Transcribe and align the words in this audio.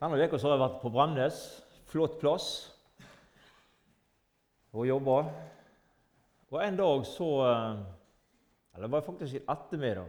Denne 0.00 0.16
uka 0.16 0.38
har 0.40 0.54
jeg 0.54 0.60
vært 0.62 0.76
på 0.80 0.90
Bremnes. 0.94 1.38
Flott 1.92 2.14
plass 2.22 2.44
å 4.72 4.86
jobbe. 4.88 5.16
Og 6.48 6.56
en 6.64 6.78
dag 6.78 7.02
så 7.04 7.26
eh, 7.44 7.82
Eller 8.72 8.86
det 8.86 8.94
var 8.94 9.04
faktisk 9.04 9.36
i 9.36 9.42
ettermiddag. 9.44 10.06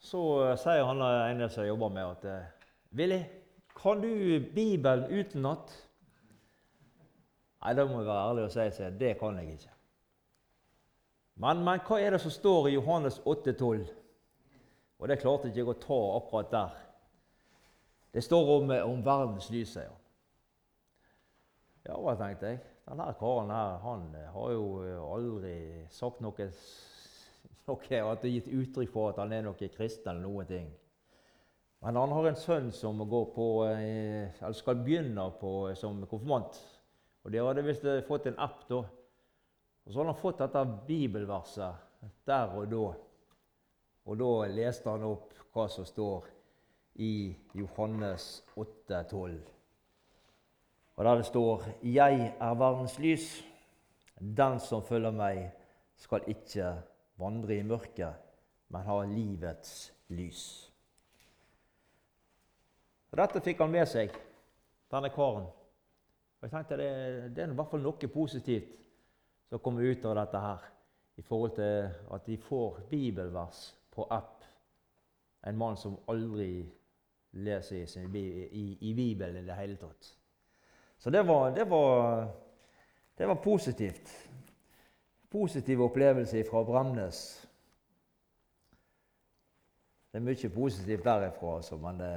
Så 0.00 0.22
eh, 0.46 0.54
sier 0.62 0.88
han 0.88 1.04
ene 1.04 1.50
som 1.52 1.66
jeg 1.66 1.74
jobber 1.74 1.92
med, 1.92 2.14
at 2.14 2.24
eh, 2.24 2.48
'Willy, 2.96 3.20
kan 3.82 4.00
du 4.00 4.40
Bibelen 4.56 5.04
utenat?' 5.12 5.76
Nei, 7.60 7.74
da 7.76 7.84
må 7.84 8.00
jeg 8.00 8.08
være 8.08 8.30
ærlig 8.30 8.46
og 8.46 8.56
si 8.56 8.64
at 8.88 8.98
det 9.00 9.12
kan 9.20 9.36
jeg 9.42 9.58
ikke. 9.58 9.76
Men, 11.36 11.60
men 11.68 11.84
hva 11.84 12.00
er 12.00 12.16
det 12.16 12.24
som 12.24 12.32
står 12.32 12.70
i 12.70 12.76
Johannes 12.78 13.20
8,12? 13.26 13.84
Og 14.96 15.08
det 15.08 15.20
klarte 15.20 15.50
ikke 15.50 15.60
jeg 15.60 15.72
å 15.74 15.80
ta 15.84 16.02
akkurat 16.16 16.52
der. 16.56 16.85
Det 18.16 18.22
står 18.22 18.50
om, 18.56 18.70
om 18.70 19.00
verdens 19.04 19.50
lys. 19.52 19.74
Ja, 21.84 21.96
hva 22.00 22.14
tenkte 22.16 22.48
jeg? 22.48 22.62
Denne 22.86 23.10
karen 23.20 23.50
her, 23.52 23.74
han 23.82 24.06
eh, 24.16 24.30
har 24.32 24.52
jo 24.54 24.68
eh, 24.86 25.02
aldri 25.04 25.56
sagt 25.92 26.22
noe, 26.24 26.46
noe 27.68 27.98
At 28.14 28.22
det 28.24 28.30
gitt 28.30 28.48
uttrykk 28.48 28.94
for 28.94 29.10
at 29.10 29.20
han 29.20 29.34
er 29.36 29.44
noe 29.44 29.68
kristen 29.74 30.14
eller 30.14 30.24
noen 30.24 30.48
ting. 30.48 30.70
Men 31.84 31.98
han 32.00 32.14
har 32.16 32.30
en 32.30 32.38
sønn 32.40 32.70
som 32.72 33.02
på, 33.04 33.48
eh, 33.68 34.40
skal 34.62 34.80
begynne 34.80 35.26
på, 35.36 35.52
som 35.76 36.00
konfirmant. 36.08 36.56
Og 37.20 37.34
De 37.34 37.42
hadde 37.44 37.66
visst 37.66 37.84
fått 38.08 38.30
en 38.30 38.40
app 38.46 38.64
da. 38.70 38.80
Og 38.80 39.92
Så 39.92 40.00
hadde 40.00 40.14
han 40.14 40.22
fått 40.22 40.40
dette 40.40 40.64
bibelverset 40.88 42.16
der 42.24 42.56
og 42.56 42.64
da. 42.72 42.86
Og 44.08 44.18
da 44.24 44.32
leste 44.56 44.88
han 44.88 45.04
opp 45.04 45.36
hva 45.52 45.68
som 45.68 45.84
står 45.84 46.32
i 46.98 47.36
Johannes 47.54 48.44
8,12. 48.56 49.38
Og 50.96 51.04
der 51.04 51.14
det 51.14 51.26
står 51.26 51.62
'Jeg 51.82 52.34
er 52.40 52.54
verdens 52.54 52.98
lys'. 52.98 53.44
Den 54.36 54.60
som 54.60 54.82
følger 54.82 55.10
meg, 55.10 55.52
skal 55.96 56.20
ikke 56.26 56.82
vandre 57.18 57.56
i 57.56 57.62
mørket, 57.62 58.14
men 58.68 58.82
ha 58.82 59.04
livets 59.04 59.92
lys. 60.08 60.72
Og 63.10 63.18
Dette 63.18 63.40
fikk 63.40 63.58
han 63.58 63.70
med 63.70 63.86
seg, 63.86 64.10
denne 64.92 65.10
karen. 65.10 65.46
Og 66.36 66.42
jeg 66.42 66.50
tenkte 66.50 66.76
det, 66.76 66.90
det 67.36 67.44
er 67.44 67.52
i 67.52 67.54
hvert 67.54 67.70
fall 67.70 67.80
noe 67.80 68.08
positivt 68.12 68.76
som 69.48 69.62
kommer 69.62 69.86
ut 69.86 70.04
av 70.04 70.16
dette 70.18 70.40
her, 70.42 70.66
i 71.16 71.22
forhold 71.22 71.54
til 71.56 71.88
at 72.12 72.26
de 72.26 72.36
får 72.36 72.80
bibelvers 72.90 73.76
på 73.90 74.06
app. 74.10 74.44
En 75.46 75.56
mann 75.56 75.76
som 75.76 75.96
aldri 76.08 76.66
leser 77.30 77.76
i, 77.76 77.86
sin, 77.86 78.14
i, 78.16 78.78
i, 78.80 78.94
Bibelen 78.94 79.42
i 79.42 79.46
det 79.46 79.58
hele 79.58 79.76
tatt. 79.76 80.12
Så 80.98 81.10
det 81.10 81.22
var, 81.26 81.50
det 81.54 81.64
var, 81.70 82.28
det 83.18 83.26
var 83.26 83.42
positivt. 83.44 84.12
Positiv 85.30 85.82
opplevelse 85.82 86.44
fra 86.50 86.64
Bremnes. 86.64 87.20
Det 90.10 90.20
er 90.22 90.24
mye 90.24 90.48
positivt 90.54 91.04
derifra, 91.04 91.56
altså, 91.56 91.76
men 91.76 91.98
det, 92.00 92.12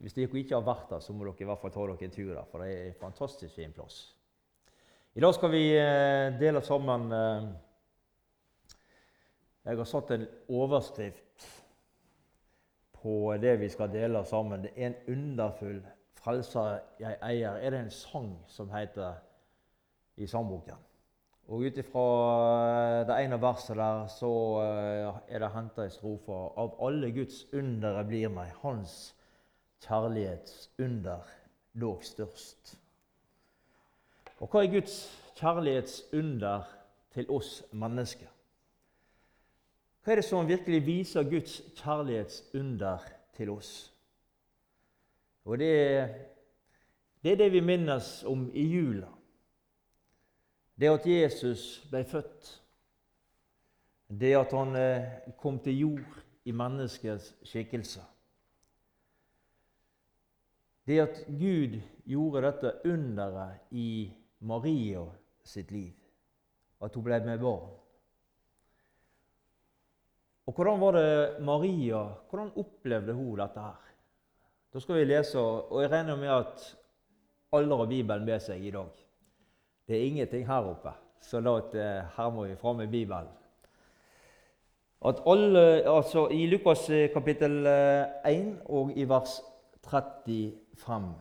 hvis 0.00 0.14
dere 0.14 0.38
ikke 0.38 0.54
har 0.54 0.66
vært 0.66 0.90
der, 0.90 1.00
så 1.02 1.12
må 1.12 1.24
dere 1.26 1.42
i 1.42 1.48
hvert 1.48 1.62
fall 1.62 1.72
ta 1.74 1.86
dere 1.88 2.06
en 2.06 2.14
tur 2.14 2.32
der, 2.34 2.44
for 2.50 2.62
det 2.62 2.72
er 2.72 2.88
en 2.90 3.00
fantastisk 3.00 3.54
fin 3.56 3.74
plass. 3.74 3.96
I 5.16 5.22
dag 5.24 5.32
skal 5.34 5.50
vi 5.50 5.62
eh, 5.72 6.34
dele 6.36 6.60
sammen 6.60 7.12
eh, 7.16 7.46
Jeg 9.64 9.78
har 9.80 9.88
satt 9.88 10.10
en 10.14 10.26
overskrift 10.52 11.25
på 13.06 13.36
det 13.38 13.60
vi 13.60 13.68
skal 13.70 13.92
dele 13.92 14.24
sammen. 14.26 14.62
Det 14.62 14.72
er 14.76 14.86
en 14.86 14.94
underfull 15.08 15.78
frelser 16.18 16.80
jeg 16.98 17.18
eier, 17.22 17.54
er 17.54 17.70
det 17.70 17.84
en 17.84 17.90
sang 17.94 18.32
som 18.50 18.70
heter 18.72 19.20
i 20.16 20.26
sangboken. 20.26 20.80
Og 21.46 21.68
ut 21.68 21.78
ifra 21.78 22.06
det 23.06 23.18
ene 23.22 23.38
verset 23.38 23.78
der 23.78 24.08
så 24.10 24.32
eh, 24.64 25.20
er 25.28 25.44
det 25.44 25.52
henta 25.54 25.84
en 25.86 25.94
strofe 25.94 26.40
av 26.58 26.74
alle 26.82 27.12
Guds 27.14 27.44
undere 27.54 28.02
blir 28.08 28.32
meg, 28.34 28.50
Hans 28.64 29.14
kjærlighetsunder 29.86 31.30
dog 31.78 32.02
størst. 32.02 32.74
Og 34.40 34.50
hva 34.50 34.64
er 34.64 34.72
Guds 34.72 34.96
kjærlighetsunder 35.38 36.66
til 37.14 37.30
oss 37.30 37.60
mennesker? 37.70 38.35
Hva 40.06 40.14
er 40.14 40.20
det 40.20 40.28
som 40.28 40.46
virkelig 40.46 40.78
viser 40.86 41.24
Guds 41.26 41.56
kjærlighetsunder 41.80 43.00
til 43.34 43.48
oss? 43.50 43.70
Og 45.42 45.58
det, 45.58 45.70
det 47.26 47.32
er 47.32 47.40
det 47.40 47.48
vi 47.50 47.62
minnes 47.66 48.10
om 48.22 48.44
i 48.54 48.62
jula. 48.70 49.08
Det 50.78 50.92
at 50.92 51.08
Jesus 51.10 51.64
ble 51.90 52.04
født. 52.06 52.52
Det 54.06 54.30
at 54.38 54.54
han 54.54 54.78
eh, 54.78 55.08
kom 55.42 55.58
til 55.58 55.80
jord 55.80 56.20
i 56.46 56.54
menneskets 56.54 57.32
skikkelse. 57.42 58.04
Det 60.86 61.00
at 61.02 61.18
Gud 61.26 61.80
gjorde 62.06 62.44
dette 62.46 62.72
underet 62.92 63.74
i 63.74 64.12
Maria 64.38 65.02
sitt 65.42 65.74
liv, 65.74 65.90
at 66.78 66.94
hun 66.94 67.04
ble 67.10 67.18
med 67.26 67.42
barn. 67.42 67.74
Og 70.46 70.54
hvordan 70.54 70.80
var 70.80 70.92
det 70.92 71.44
Maria 71.44 72.02
Hvordan 72.30 72.52
opplevde 72.56 73.12
hun 73.12 73.38
dette 73.38 73.60
her? 73.60 73.82
Da 74.72 74.80
skal 74.80 74.98
vi 74.98 75.04
lese, 75.08 75.40
og 75.40 75.82
jeg 75.82 75.90
regner 75.90 76.16
med 76.16 76.28
at 76.28 76.76
alle 77.52 77.76
har 77.76 77.86
Bibelen 77.86 78.26
med 78.26 78.40
seg 78.44 78.64
i 78.64 78.70
dag. 78.70 78.90
Det 79.86 79.96
er 79.96 80.06
ingenting 80.06 80.46
her 80.46 80.68
oppe, 80.68 80.92
så 81.22 81.38
at, 81.56 81.74
eh, 81.74 82.04
her 82.16 82.30
må 82.30 82.44
vi 82.44 82.56
fram 82.56 82.76
med 82.76 82.88
Bibelen. 82.88 83.28
At 85.04 85.22
alle, 85.26 85.88
altså 85.88 86.28
I 86.28 86.46
Lukas 86.46 86.90
eh, 86.90 87.12
kapittel 87.12 87.66
1 87.66 88.16
eh, 88.24 88.52
og 88.66 88.92
i 88.96 89.04
vers 89.08 89.40
35 89.86 91.14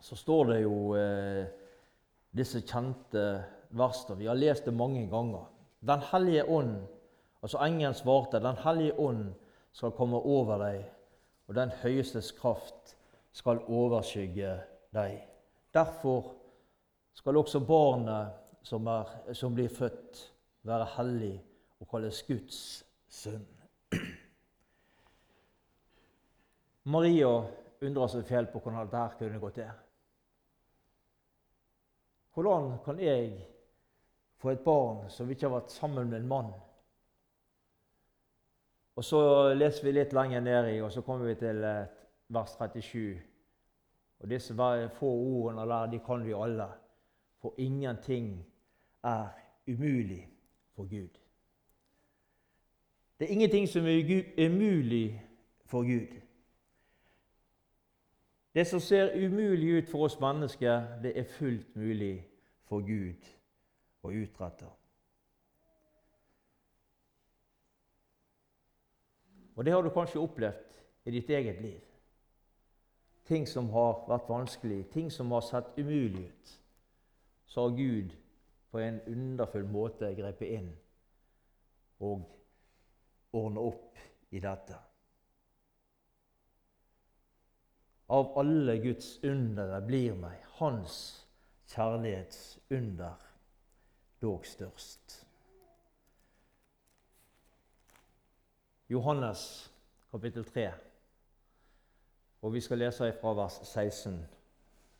så 0.00 0.16
står 0.16 0.44
det 0.44 0.58
jo 0.62 0.94
eh, 0.94 1.46
disse 2.36 2.60
kjente 2.62 3.24
versene. 3.70 4.18
Vi 4.18 4.26
har 4.26 4.38
lest 4.38 4.64
det 4.64 4.74
mange 4.74 5.08
ganger. 5.10 5.48
Den 5.80 6.04
hellige 6.12 6.44
ånd 6.44 6.76
Altså 7.42 7.58
Engelen 7.58 7.94
svarte, 7.94 8.40
'Den 8.40 8.56
hellige 8.56 9.00
ånd 9.00 9.34
skal 9.72 9.90
komme 9.90 10.16
over 10.16 10.58
deg, 10.58 10.84
og 11.46 11.54
den 11.54 11.70
høyestes 11.70 12.32
kraft 12.32 12.96
skal 13.32 13.58
overskygge 13.68 14.60
deg.' 14.94 15.22
Derfor 15.74 16.34
skal 17.14 17.36
også 17.36 17.60
barnet 17.60 18.30
som, 18.62 18.86
er, 18.86 19.32
som 19.32 19.54
blir 19.54 19.68
født, 19.68 20.34
være 20.62 20.84
hellig 20.96 21.44
og 21.80 21.88
kalles 21.90 22.22
Guds 22.22 22.84
sønn. 23.08 23.46
Maria 26.94 27.32
undrer 27.82 28.10
seg 28.12 28.24
fælt 28.26 28.52
på 28.52 28.62
hvordan 28.62 28.88
dette 28.90 29.18
kunne 29.18 29.40
gå 29.40 29.50
til. 29.50 29.70
Hvordan 32.34 32.78
kan 32.84 33.00
jeg 33.02 33.48
få 34.38 34.50
et 34.50 34.64
barn 34.64 35.08
som 35.10 35.30
ikke 35.30 35.48
har 35.48 35.56
vært 35.56 35.74
sammen 35.74 36.10
med 36.10 36.20
en 36.20 36.28
mann? 36.28 36.52
Og 38.98 39.04
Så 39.04 39.54
leser 39.54 39.84
vi 39.84 39.92
litt 39.94 40.12
lenger 40.12 40.40
ned 40.42 40.72
i, 40.72 40.80
og 40.82 40.90
så 40.92 41.04
kommer 41.06 41.28
vi 41.28 41.34
til 41.38 41.62
eh, 41.64 41.84
vers 42.34 42.56
37. 42.58 43.20
Og 44.18 44.30
Disse 44.30 44.54
få 44.96 45.06
ordene 45.06 45.66
der 45.70 45.86
de 45.86 46.00
kan 46.06 46.24
vi 46.26 46.34
alle. 46.34 46.66
For 47.38 47.54
ingenting 47.58 48.46
er 49.04 49.28
umulig 49.68 50.28
for 50.74 50.82
Gud. 50.90 51.14
Det 53.18 53.28
er 53.28 53.32
ingenting 53.32 53.68
som 53.68 53.86
er 53.86 54.24
umulig 54.46 55.22
for 55.66 55.82
Gud. 55.82 56.18
Det 58.54 58.66
som 58.66 58.80
ser 58.80 59.26
umulig 59.26 59.78
ut 59.78 59.88
for 59.88 60.04
oss 60.04 60.20
mennesker, 60.20 60.82
det 61.02 61.18
er 61.18 61.24
fullt 61.24 61.76
mulig 61.76 62.26
for 62.64 62.80
Gud 62.80 63.30
å 64.02 64.10
utrette. 64.10 64.77
Og 69.58 69.64
det 69.64 69.72
har 69.74 69.82
du 69.82 69.90
kanskje 69.90 70.22
opplevd 70.22 70.76
i 71.10 71.10
ditt 71.10 71.30
eget 71.34 71.58
liv. 71.62 71.80
Ting 73.26 73.42
som 73.48 73.66
har 73.74 74.04
vært 74.06 74.28
vanskelig, 74.30 74.84
ting 74.92 75.10
som 75.10 75.32
har 75.34 75.42
sett 75.42 75.74
umulig 75.76 76.28
ut. 76.28 76.52
Så 77.46 77.66
har 77.66 77.76
Gud 77.76 78.14
på 78.70 78.78
en 78.78 79.00
underfull 79.10 79.66
måte 79.66 80.12
grepet 80.14 80.54
inn 80.60 80.70
og 81.98 82.22
ordna 83.34 83.66
opp 83.66 83.98
i 84.30 84.40
dette. 84.40 84.78
Av 88.14 88.30
alle 88.40 88.78
Guds 88.80 89.16
undere 89.26 89.82
blir 89.84 90.14
meg 90.16 90.44
Hans 90.60 91.00
kjærlighetsunder 91.74 93.26
dog 94.22 94.46
størst. 94.46 95.24
Johannes 98.88 99.72
kapittel 100.10 100.44
3. 100.44 100.70
Og 102.42 102.54
vi 102.54 102.60
skal 102.60 102.78
lese 102.78 103.10
fra 103.20 103.34
vers 103.36 103.58
16, 103.62 104.14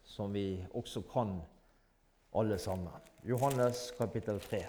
som 0.05 0.35
vi 0.35 0.65
også 0.75 1.01
kan 1.13 1.39
alle 2.37 2.59
sammen. 2.59 2.93
Johannes 3.25 3.95
kapittel 3.99 4.41
3. 4.41 4.61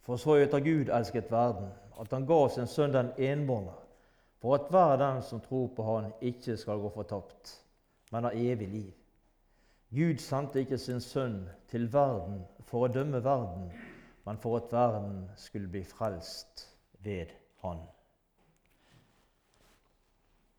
For 0.00 0.16
så 0.16 0.38
høyt 0.38 0.56
har 0.56 0.64
Gud 0.64 0.88
elsket 0.88 1.28
verden, 1.30 1.68
at 2.00 2.16
han 2.16 2.24
ga 2.26 2.40
sin 2.48 2.66
sønn 2.66 2.96
den 2.96 3.12
enbårne, 3.18 3.76
for 4.40 4.56
at 4.56 4.72
hver 4.72 4.96
den 4.96 5.20
som 5.22 5.44
tror 5.44 5.68
på 5.76 5.84
Han, 5.84 6.12
ikke 6.20 6.56
skal 6.56 6.80
gå 6.80 6.88
fortapt, 6.94 7.52
men 8.10 8.24
har 8.24 8.32
evig 8.32 8.68
liv. 8.68 8.90
Gud 9.92 10.18
sendte 10.18 10.64
ikke 10.64 10.78
sin 10.78 11.00
sønn 11.00 11.42
til 11.68 11.92
verden 11.92 12.40
for 12.64 12.86
å 12.86 12.92
dømme 12.92 13.20
verden, 13.24 13.68
men 14.30 14.38
for 14.38 14.56
at 14.56 14.72
verden 14.72 15.30
skulle 15.36 15.68
bli 15.68 15.84
frelst 15.84 16.78
ved 16.92 17.26
Han. 17.58 17.78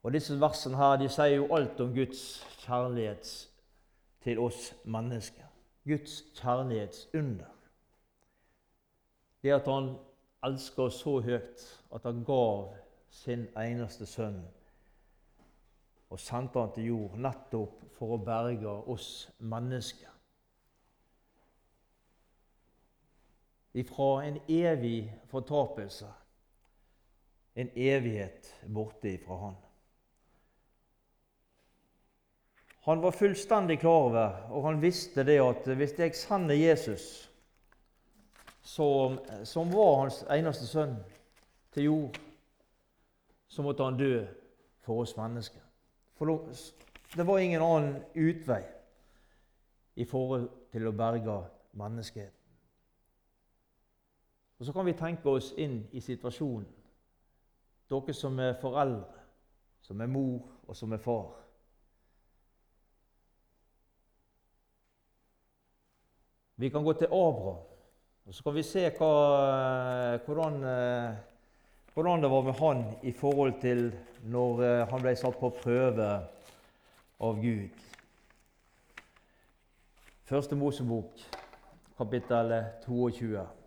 Og 0.04 0.14
Disse 0.14 0.36
versene 0.42 0.78
her, 0.78 0.98
de 1.00 1.08
sier 1.10 1.38
jo 1.38 1.46
alt 1.56 1.80
om 1.80 1.94
Guds 1.96 2.24
kjærlighet 2.66 3.32
til 4.26 4.42
oss 4.44 4.74
mennesker. 4.84 5.48
Guds 5.88 6.18
kjærlighetsunder. 6.36 7.56
Det 9.44 9.56
at 9.56 9.72
Han 9.72 9.94
elsker 10.44 10.84
oss 10.90 11.00
så 11.06 11.20
høyt 11.24 11.66
at 11.96 12.04
Han 12.04 12.24
gav 12.28 12.74
sin 13.10 13.48
eneste 13.56 14.06
sønn 14.06 14.44
og 16.10 16.20
sendte 16.20 16.60
han 16.60 16.76
til 16.76 16.92
jord 16.92 17.20
nettopp 17.24 17.84
for 17.96 18.18
å 18.18 18.24
berge 18.26 18.80
oss 18.92 19.30
mennesker. 19.40 20.11
Ifra 23.74 24.26
en 24.26 24.40
evig 24.48 25.14
fortapelse, 25.32 26.08
en 27.56 27.70
evighet 27.76 28.56
borte 28.68 29.14
ifra 29.14 29.38
Han. 29.38 29.56
Han 32.84 33.02
var 33.02 33.12
fullstendig 33.12 33.80
klar 33.80 34.08
over, 34.10 34.48
og 34.50 34.64
han 34.66 34.82
visste 34.82 35.24
det 35.24 35.38
at 35.40 35.68
hvis 35.78 35.94
jeg 36.00 36.16
sender 36.16 36.56
Jesus, 36.56 37.32
som, 38.62 39.20
som 39.44 39.70
var 39.74 40.00
hans 40.00 40.24
eneste 40.30 40.66
sønn, 40.68 40.96
til 41.72 41.84
jord, 41.84 42.18
så 43.48 43.62
måtte 43.62 43.84
han 43.84 43.98
dø 43.98 44.26
for 44.84 45.04
oss 45.04 45.16
mennesker. 45.18 45.62
For 46.18 46.50
det 47.16 47.28
var 47.28 47.40
ingen 47.40 47.62
annen 47.62 48.02
utvei 48.16 48.64
i 49.96 50.06
forhold 50.06 50.50
til 50.72 50.88
å 50.90 50.96
berge 50.96 51.38
menneskeheten. 51.78 52.41
Og 54.62 54.66
Så 54.66 54.74
kan 54.74 54.86
vi 54.86 54.94
tenke 54.94 55.26
oss 55.26 55.54
inn 55.58 55.80
i 55.90 56.00
situasjonen. 56.00 56.68
Dere 57.90 58.14
som 58.14 58.36
er 58.40 58.52
foreldre, 58.62 59.24
som 59.82 60.02
er 60.02 60.08
mor 60.08 60.44
og 60.68 60.76
som 60.78 60.92
er 60.94 61.00
far. 61.02 61.32
Vi 66.62 66.70
kan 66.70 66.86
gå 66.86 66.94
til 66.94 67.10
Abraham, 67.10 67.58
og 68.26 68.34
så 68.34 68.44
kan 68.44 68.56
vi 68.56 68.64
se 68.64 68.84
hva, 69.00 69.10
hvordan 70.28 70.64
eh, 70.64 71.16
hvordan 71.94 72.22
det 72.22 72.30
var 72.32 72.42
med 72.42 72.54
han 72.54 72.84
i 73.02 73.12
forhold 73.12 73.54
til 73.62 73.90
når 74.24 74.62
eh, 74.62 74.84
han 74.92 75.02
ble 75.02 75.16
satt 75.16 75.40
på 75.40 75.50
prøve 75.58 76.12
av 77.20 77.42
Gud. 77.42 77.82
Første 80.30 80.56
Mosebok, 80.56 81.26
kapittel 81.98 82.54
22. 82.86 83.61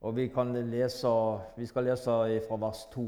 Og 0.00 0.16
vi, 0.16 0.30
lese, 0.64 1.08
vi 1.56 1.66
skal 1.66 1.84
lese 1.84 2.40
fra 2.46 2.56
vers 2.56 2.86
2. 2.92 3.04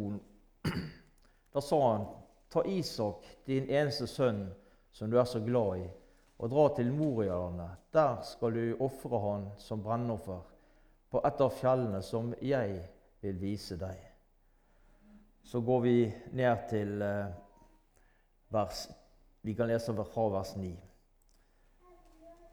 Da 1.53 1.61
sa 1.61 1.79
han, 1.93 2.05
ta 2.53 2.65
Isak, 2.65 3.25
din 3.45 3.69
eneste 3.71 4.07
sønn, 4.07 4.47
som 4.93 5.11
du 5.11 5.19
er 5.19 5.25
så 5.25 5.41
glad 5.41 5.81
i, 5.81 5.87
og 6.39 6.51
dra 6.53 6.69
til 6.77 6.93
Morialandet. 6.93 7.79
Der 7.93 8.21
skal 8.25 8.53
du 8.53 8.77
ofre 8.85 9.21
han 9.21 9.49
som 9.59 9.83
brennoffer 9.83 10.41
på 11.13 11.21
et 11.25 11.41
av 11.45 11.53
fjellene 11.53 12.03
som 12.05 12.33
jeg 12.41 12.81
vil 13.25 13.41
vise 13.41 13.77
deg. 13.81 13.99
Så 15.45 15.61
går 15.61 15.81
vi 15.85 15.97
ned 16.33 16.69
til 16.71 17.03
eh, 17.03 17.33
vers 18.53 18.89
Vi 19.43 19.55
kan 19.59 19.69
lese 19.69 19.93
fra 19.93 20.29
vers 20.31 20.57
9. 20.57 20.92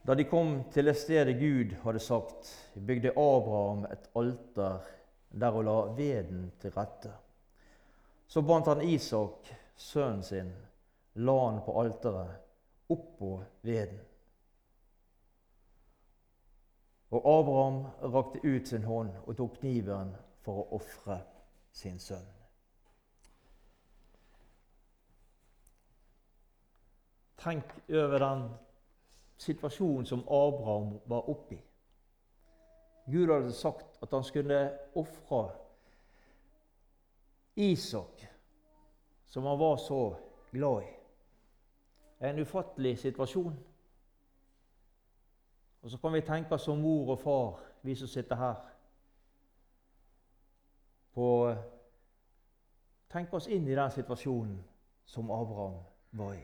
Da 0.10 0.16
de 0.16 0.24
kom 0.26 0.64
til 0.74 0.88
det 0.90 0.96
stedet 0.98 1.36
Gud 1.38 1.76
hadde 1.84 2.00
sagt, 2.02 2.48
bygde 2.74 3.12
Abraham 3.12 3.84
et 3.94 4.08
alter 4.18 4.80
der 5.30 5.54
å 5.54 5.60
la 5.62 5.74
veden 5.94 6.48
til 6.58 6.72
rette. 6.74 7.12
Så 8.26 8.42
bandt 8.42 8.72
han 8.72 8.82
Isak, 8.82 9.52
sønnen 9.78 10.24
sin, 10.26 10.48
la 11.14 11.36
han 11.44 11.60
på 11.62 11.76
alteret 11.78 12.90
oppå 12.90 13.30
veden. 13.62 14.00
Og 17.14 17.28
Abraham 17.34 17.78
rakte 18.16 18.42
ut 18.42 18.72
sin 18.72 18.88
hånd 18.90 19.12
og 19.28 19.38
tok 19.38 19.60
kniven 19.60 20.16
for 20.42 20.64
å 20.64 20.80
ofre 20.80 21.20
sin 21.70 22.02
sønn. 22.02 22.26
Tenk 27.46 27.78
over 27.94 28.26
den 28.26 28.44
situasjonen 29.40 30.06
som 30.06 30.20
Abraham 30.28 31.00
var 31.06 31.30
oppe 31.30 31.56
i. 31.56 31.62
Gud 33.12 33.32
hadde 33.32 33.54
sagt 33.54 33.98
at 34.04 34.12
han 34.12 34.24
skulle 34.24 34.60
ofre 34.96 35.50
Isak, 37.56 38.28
som 39.26 39.46
han 39.46 39.60
var 39.60 39.78
så 39.78 40.16
glad 40.52 40.84
i 40.84 40.94
en 42.30 42.40
ufattelig 42.40 43.00
situasjon. 43.00 43.58
Og 45.82 45.92
så 45.92 45.98
kan 45.98 46.14
vi 46.14 46.22
tenke 46.22 46.56
oss 46.56 46.68
som 46.68 46.80
mor 46.80 47.12
og 47.12 47.20
far, 47.20 47.60
vi 47.82 47.96
som 47.96 48.08
sitter 48.08 48.36
her, 48.36 48.56
på 51.14 51.56
Tenke 53.10 53.36
oss 53.36 53.48
inn 53.50 53.66
i 53.66 53.74
den 53.76 53.90
situasjonen 53.92 54.60
som 55.10 55.32
Abraham 55.34 55.80
var 56.12 56.36
i. 56.38 56.44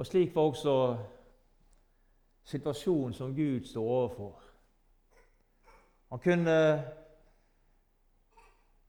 Og 0.00 0.06
slik 0.08 0.32
var 0.34 0.48
også 0.48 0.74
situasjonen 2.48 3.12
som 3.12 3.34
Gud 3.36 3.66
står 3.68 3.84
overfor. 3.84 4.38
Han 6.08 6.18
kunne 6.18 6.56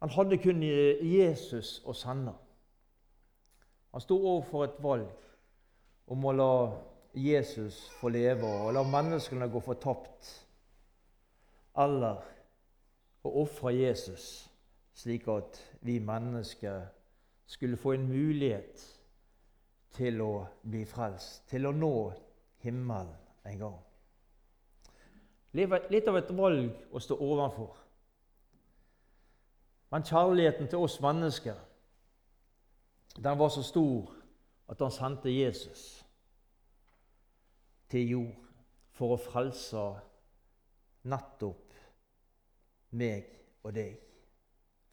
han 0.01 0.09
hadde 0.09 0.37
kun 0.41 0.63
Jesus 0.63 1.81
å 1.85 1.93
sende. 1.93 2.31
Han 3.91 4.01
sto 4.01 4.15
overfor 4.17 4.63
et 4.65 4.79
valg 4.81 5.11
om 6.07 6.25
å 6.25 6.33
la 6.33 6.55
Jesus 7.13 7.83
få 7.99 8.09
leve 8.15 8.47
og 8.47 8.71
la 8.73 8.85
menneskene 8.87 9.49
gå 9.51 9.61
fortapt, 9.61 10.31
eller 11.83 12.23
å 13.27 13.35
ofre 13.43 13.75
Jesus 13.75 14.47
slik 14.95 15.27
at 15.27 15.59
vi 15.83 15.99
mennesker 15.99 16.87
skulle 17.51 17.77
få 17.77 17.97
en 17.99 18.07
mulighet 18.07 18.87
til 19.95 20.21
å 20.23 20.33
bli 20.63 20.85
frelst, 20.87 21.43
til 21.49 21.67
å 21.67 21.73
nå 21.75 21.95
himmelen 22.63 23.13
en 23.45 23.59
gang. 23.59 23.79
Litt 25.53 26.07
av 26.07 26.17
et 26.17 26.31
valg 26.35 26.93
å 26.95 27.01
stå 27.03 27.17
overfor. 27.19 27.75
Men 29.91 30.05
kjærligheten 30.07 30.69
til 30.71 30.85
oss 30.85 31.01
mennesker 31.03 31.57
den 33.19 33.39
var 33.39 33.51
så 33.51 33.63
stor 33.63 34.13
at 34.71 34.79
han 34.79 34.93
sendte 34.95 35.33
Jesus 35.33 36.05
til 37.91 38.13
jord 38.13 38.45
for 38.95 39.17
å 39.17 39.19
frelse 39.19 39.83
nettopp 41.11 41.75
meg 42.95 43.27
og 43.65 43.75
deg. 43.75 43.97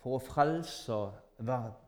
For 0.02 0.18
å 0.18 0.22
frelse 0.22 0.98
verden. 1.38 1.87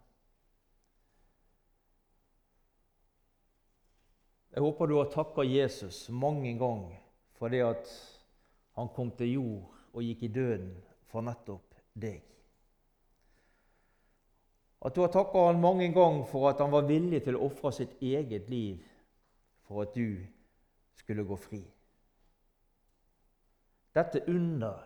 Jeg 4.51 4.63
håper 4.65 4.87
du 4.91 4.97
har 4.99 5.11
takka 5.13 5.45
Jesus 5.47 6.09
mange 6.11 6.57
ganger 6.59 6.97
for 7.39 7.53
det 7.53 7.61
at 7.63 7.91
han 8.79 8.89
kom 8.95 9.13
til 9.15 9.37
jord 9.37 9.77
og 9.95 10.03
gikk 10.03 10.25
i 10.27 10.33
døden 10.35 10.73
for 11.11 11.23
nettopp 11.23 11.77
deg. 11.95 12.25
At 14.81 14.97
du 14.97 15.03
har 15.05 15.13
takka 15.13 15.47
han 15.47 15.61
mange 15.63 15.91
ganger 15.95 16.25
for 16.27 16.49
at 16.51 16.61
han 16.63 16.73
var 16.73 16.89
villig 16.89 17.23
til 17.25 17.37
å 17.37 17.45
ofre 17.51 17.73
sitt 17.77 17.99
eget 18.03 18.49
liv 18.51 18.81
for 19.69 19.85
at 19.85 19.95
du 19.95 20.19
skulle 20.99 21.27
gå 21.29 21.37
fri. 21.39 21.61
Dette 23.95 24.23
under, 24.31 24.79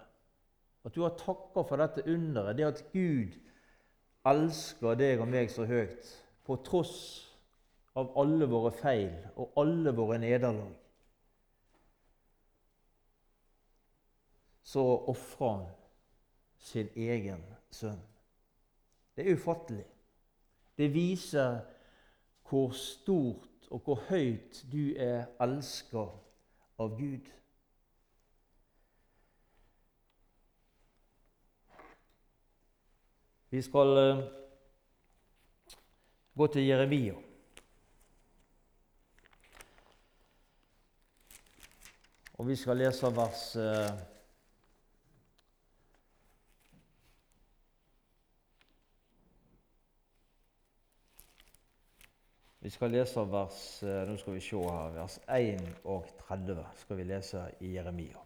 at 0.85 0.95
du 0.95 1.05
har 1.05 1.17
takka 1.17 1.65
for 1.65 1.81
dette 1.81 2.05
underet, 2.11 2.57
det 2.57 2.67
at 2.69 2.83
Gud 2.93 3.37
elsker 4.29 4.97
deg 4.99 5.21
og 5.21 5.31
meg 5.31 5.53
så 5.53 5.67
høyt 5.69 6.09
på 6.45 6.57
tross 6.65 6.99
av 7.95 8.19
alle 8.19 8.47
våre 8.51 8.73
feil 8.75 9.13
og 9.37 9.59
alle 9.61 9.93
våre 9.95 10.19
nederlag, 10.19 10.73
så 14.65 14.83
ofrer 15.13 15.51
han 15.53 15.67
sin 16.59 16.89
egen 16.97 17.45
sønn. 17.71 18.01
Det 19.15 19.27
er 19.27 19.37
ufattelig. 19.37 19.85
Det 20.79 20.89
viser 20.95 21.61
hvor 22.49 22.73
stort 22.75 23.69
og 23.71 23.81
hvor 23.85 24.01
høyt 24.09 24.65
du 24.73 24.95
er 24.99 25.29
elska 25.41 26.09
av 26.79 26.97
Gud. 26.99 27.31
Vi 33.55 33.63
skal 33.63 33.99
eh, 33.99 34.25
gå 36.35 36.47
til 36.47 36.67
Jeremia. 36.67 37.15
Og 42.35 42.49
vi 42.49 42.57
skal 42.57 42.77
lese 42.77 43.11
vers 43.17 43.43
eh, 43.57 43.93
Vi 52.65 52.71
skal 52.71 52.91
lese 52.91 53.21
vers 53.31 53.83
eh, 53.83 54.03
nå 54.09 54.17
skal 54.17 54.35
vi 54.35 54.41
se 54.41 54.57
her, 54.57 54.95
vers 54.97 55.19
31 55.29 56.67
skal 56.81 56.97
vi 56.97 57.09
lese 57.13 57.47
i 57.61 57.75
Jeremia. 57.77 58.23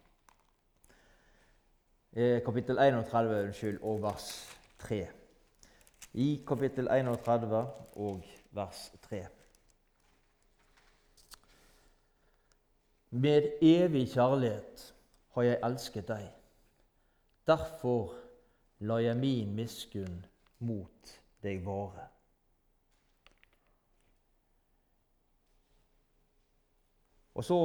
Kapittel 2.45 2.79
31 2.79 3.43
unnskyld, 3.43 3.81
og 3.85 4.01
vers 4.01 4.29
3 4.79 5.03
i 6.13 6.43
kapittel 6.47 6.87
31 6.87 7.67
og 7.95 8.23
vers 8.51 8.91
3. 9.01 9.38
Med 13.09 13.51
evig 13.61 14.07
kjærlighet 14.13 14.83
har 15.33 15.47
jeg 15.47 15.61
elsket 15.65 16.07
deg. 16.07 16.27
Derfor 17.47 18.13
lar 18.79 19.01
jeg 19.01 19.17
min 19.17 19.55
miskunn 19.55 20.21
mot 20.59 21.15
deg 21.43 21.65
vare. 21.65 22.05
Og 27.33 27.43
Så 27.43 27.59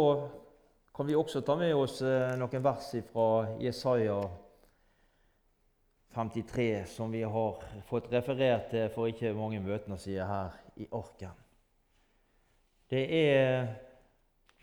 kan 0.95 1.07
vi 1.07 1.15
også 1.15 1.41
ta 1.41 1.57
med 1.59 1.75
oss 1.75 1.99
eh, 2.07 2.37
noen 2.39 2.63
vers 2.63 2.93
fra 3.11 3.29
Jesaja 3.59 4.21
53, 6.15 6.87
som 6.87 7.11
vi 7.11 7.25
har 7.27 7.65
fått 7.89 8.13
referert 8.13 8.69
til 8.71 8.87
for 8.95 9.11
ikke 9.11 9.33
mange 9.35 9.59
møtene 9.61 9.99
siden 9.99 10.31
her 10.31 10.55
i 10.79 10.87
Orken. 10.95 11.35
Det 12.91 13.03
er 13.19 13.67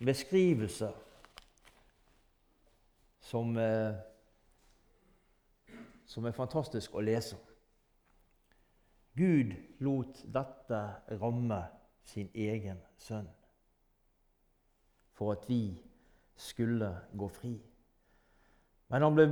beskrivelser 0.04 0.92
som, 3.20 3.56
eh, 3.56 3.94
som 6.06 6.24
er 6.26 6.36
fantastisk 6.36 6.94
å 6.94 7.04
lese. 7.04 7.36
Gud 9.16 9.52
lot 9.78 10.22
dette 10.24 10.80
ramme 11.20 11.60
sin 12.04 12.30
egen 12.34 12.80
sønn 12.98 13.28
for 15.12 15.32
at 15.32 15.44
vi 15.48 15.78
skulle 16.36 16.88
gå 17.16 17.28
fri. 17.28 17.54
Men 18.88 19.02
han 19.02 19.14
ble 19.14 19.26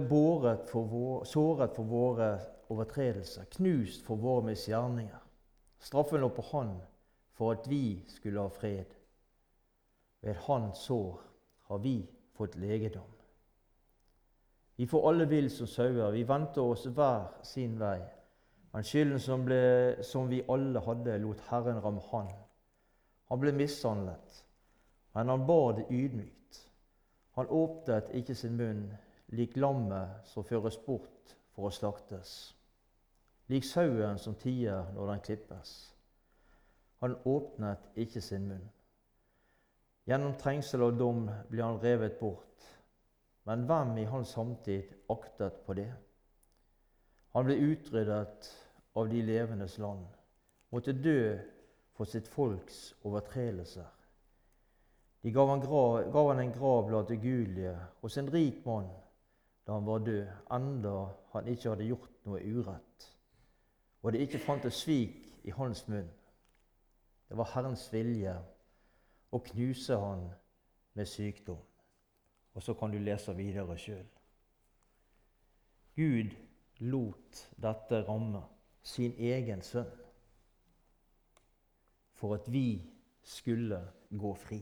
for 0.69 0.87
vår, 0.89 1.25
såret 1.25 1.75
for 1.77 1.85
våre 1.85 2.31
overtredelser, 2.71 3.45
knust 3.57 4.05
for 4.05 4.17
våre 4.17 4.45
misgjerninger. 4.47 5.21
Straffen 5.81 6.21
lå 6.21 6.29
på 6.29 6.45
han 6.53 6.77
for 7.33 7.53
at 7.53 7.69
vi 7.69 8.05
skulle 8.09 8.41
ha 8.41 8.49
fred. 8.49 9.00
Ved 10.21 10.37
hans 10.47 10.79
sår 10.79 11.21
har 11.71 11.79
vi 11.79 11.97
fått 12.37 12.57
legedom. 12.57 13.11
Vi 14.77 14.87
får 14.87 15.09
alle 15.09 15.25
vill 15.29 15.50
som 15.50 15.67
sauer, 15.67 16.11
vi 16.11 16.25
vendte 16.25 16.61
oss 16.61 16.87
hver 16.87 17.27
sin 17.45 17.79
vei. 17.81 17.99
Men 18.73 18.87
skylden 18.87 19.21
som, 19.21 19.43
ble, 19.45 20.03
som 20.07 20.29
vi 20.31 20.45
alle 20.49 20.81
hadde, 20.81 21.19
lot 21.21 21.43
Herren 21.50 21.83
ramme 21.83 22.03
han. 22.12 22.31
Han 23.29 23.41
ble 23.43 23.53
mishandlet, 23.53 24.45
men 25.15 25.29
han 25.29 25.47
bar 25.47 25.75
det 25.77 25.85
ydmykt. 25.91 26.62
Han 27.37 27.50
åpnet 27.53 28.11
ikke 28.15 28.35
sin 28.35 28.57
munn 28.57 28.87
lik 29.37 29.57
lammet 29.57 30.27
som 30.27 30.47
føres 30.47 30.79
bort 30.87 31.37
for 31.55 31.69
å 31.69 31.75
slaktes, 31.75 32.55
lik 33.53 33.67
sauen 33.67 34.19
som 34.19 34.35
tier 34.39 34.91
når 34.95 35.12
den 35.12 35.25
klippes. 35.29 35.75
Han 37.05 37.17
åpnet 37.25 37.87
ikke 38.00 38.23
sin 38.25 38.49
munn. 38.49 38.67
Gjennom 40.11 40.33
trengsel 40.35 40.83
og 40.83 40.97
dom 40.99 41.29
ble 41.52 41.62
han 41.62 41.76
revet 41.79 42.17
bort. 42.19 42.64
Men 43.47 43.62
hvem 43.69 43.93
i 44.02 44.09
hans 44.11 44.33
samtid 44.35 44.90
aktet 45.12 45.61
på 45.62 45.76
det? 45.79 45.87
Han 47.37 47.47
ble 47.47 47.55
utryddet 47.62 48.49
av 48.99 49.07
de 49.07 49.23
levendes 49.23 49.79
land, 49.79 50.02
måtte 50.75 50.97
dø 50.99 51.38
for 51.95 52.11
sitt 52.11 52.26
folks 52.26 52.83
overtredelser. 53.07 53.87
De 55.23 55.31
gav 55.31 55.49
han, 55.52 55.62
grav, 55.62 56.11
gav 56.11 56.33
han 56.33 56.43
en 56.43 56.52
grav 56.59 56.87
blant 56.88 57.14
ugudelige 57.14 57.79
hos 58.02 58.19
en 58.19 58.35
rik 58.35 58.64
mann 58.67 58.90
da 59.62 59.76
han 59.76 59.87
var 59.87 60.02
død, 60.02 60.26
enda 60.57 60.95
han 61.37 61.55
ikke 61.55 61.71
hadde 61.71 61.87
gjort 61.87 62.14
noe 62.26 62.40
urett, 62.43 63.11
og 64.02 64.11
det 64.11 64.26
ikke 64.26 64.43
fantes 64.43 64.81
svik 64.83 65.29
i 65.47 65.55
hans 65.55 65.85
munn. 65.87 66.09
Det 67.29 67.38
var 67.38 67.52
Herrens 67.55 67.85
vilje 67.93 68.40
å 69.31 69.41
knuse 69.51 69.97
han 69.97 70.27
med 70.99 71.09
sykdom. 71.09 71.59
Og 72.55 72.63
så 72.63 72.75
kan 72.75 72.91
du 72.91 72.99
lese 72.99 73.35
videre 73.39 73.77
sjøl. 73.79 74.07
Gud 75.97 76.35
lot 76.81 77.45
dette 77.61 78.03
ramme 78.09 78.43
sin 78.83 79.15
egen 79.19 79.63
sønn 79.63 79.91
for 82.21 82.37
at 82.37 82.49
vi 82.53 82.83
skulle 83.25 83.81
gå 84.11 84.35
fri. 84.37 84.61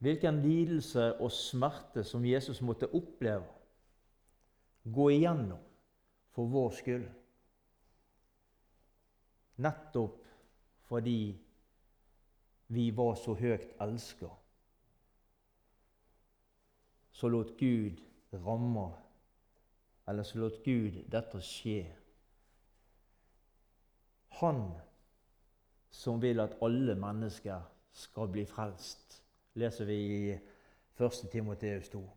Hvilken 0.00 0.40
lidelse 0.40 1.12
og 1.20 1.32
smerte 1.32 2.04
som 2.04 2.24
Jesus 2.24 2.62
måtte 2.64 2.88
oppleve, 2.96 3.44
gå 4.84 5.10
igjennom 5.12 5.60
for 6.32 6.48
vår 6.48 6.70
skyld. 6.78 7.08
Nettopp 9.60 10.24
fordi 10.88 11.36
vi 12.70 12.90
var 12.96 13.14
så 13.18 13.34
høyt 13.34 13.72
elska. 13.82 14.28
Så 17.12 17.28
lot 17.28 17.56
Gud 17.58 17.98
ramme, 18.32 18.90
eller 20.08 20.22
så 20.22 20.38
lot 20.38 20.62
Gud 20.64 21.02
dette 21.10 21.42
skje. 21.42 21.82
Han 24.40 24.62
som 25.90 26.22
vil 26.22 26.40
at 26.40 26.54
alle 26.62 26.94
mennesker 26.94 27.66
skal 27.92 28.30
bli 28.30 28.46
frelst 28.46 29.20
leser 29.54 29.84
vi 29.84 29.94
i 29.94 30.38
1. 30.98 31.30
Timoteus 31.32 31.88
2. 31.88 32.10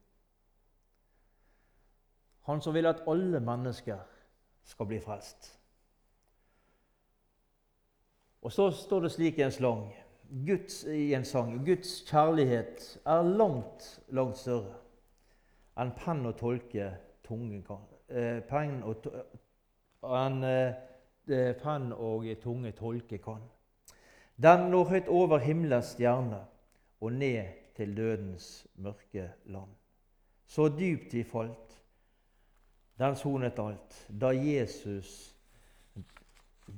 Han 2.41 2.61
som 2.61 2.73
vil 2.73 2.85
at 2.85 3.03
alle 3.07 3.39
mennesker 3.39 3.99
skal 4.63 4.85
bli 4.85 4.99
frelst. 4.99 5.59
Og 8.41 8.51
så 8.51 8.71
står 8.71 9.05
det 9.05 9.11
slik 9.11 9.37
i 9.39 9.45
en, 9.45 9.51
slang, 9.51 9.85
Guds, 10.29 10.83
i 10.83 11.13
en 11.13 11.25
sang 11.25 11.65
Guds 11.65 12.01
kjærlighet 12.07 13.01
er 13.05 13.21
langt, 13.21 13.99
langt 14.09 14.37
større 14.37 14.79
enn 15.79 15.93
penn 15.97 16.25
og 16.29 16.35
tolke 16.37 16.91
tungen 17.25 17.63
kan. 17.65 17.81
Eh, 18.09 18.39
penn 18.45 18.81
og, 18.85 19.07
enn 20.05 20.43
eh, 20.45 21.53
penn 21.61 21.91
og 21.95 22.27
tunge 22.43 22.73
tolke 22.77 23.17
kan. 23.23 23.41
Den 24.37 24.69
når 24.71 24.89
høyt 24.89 25.09
over 25.13 25.41
himmelens 25.41 25.93
stjerne 25.93 26.43
og 27.01 27.13
ned 27.13 27.59
til 27.77 27.95
dødens 27.97 28.67
mørke 28.75 29.31
land. 29.45 29.71
Så 30.45 30.67
dypt 30.69 31.13
vi 31.13 31.23
falt, 31.23 31.79
den 32.99 33.15
sonet 33.17 33.59
alt, 33.59 33.95
da 34.09 34.29
Jesus 34.33 35.33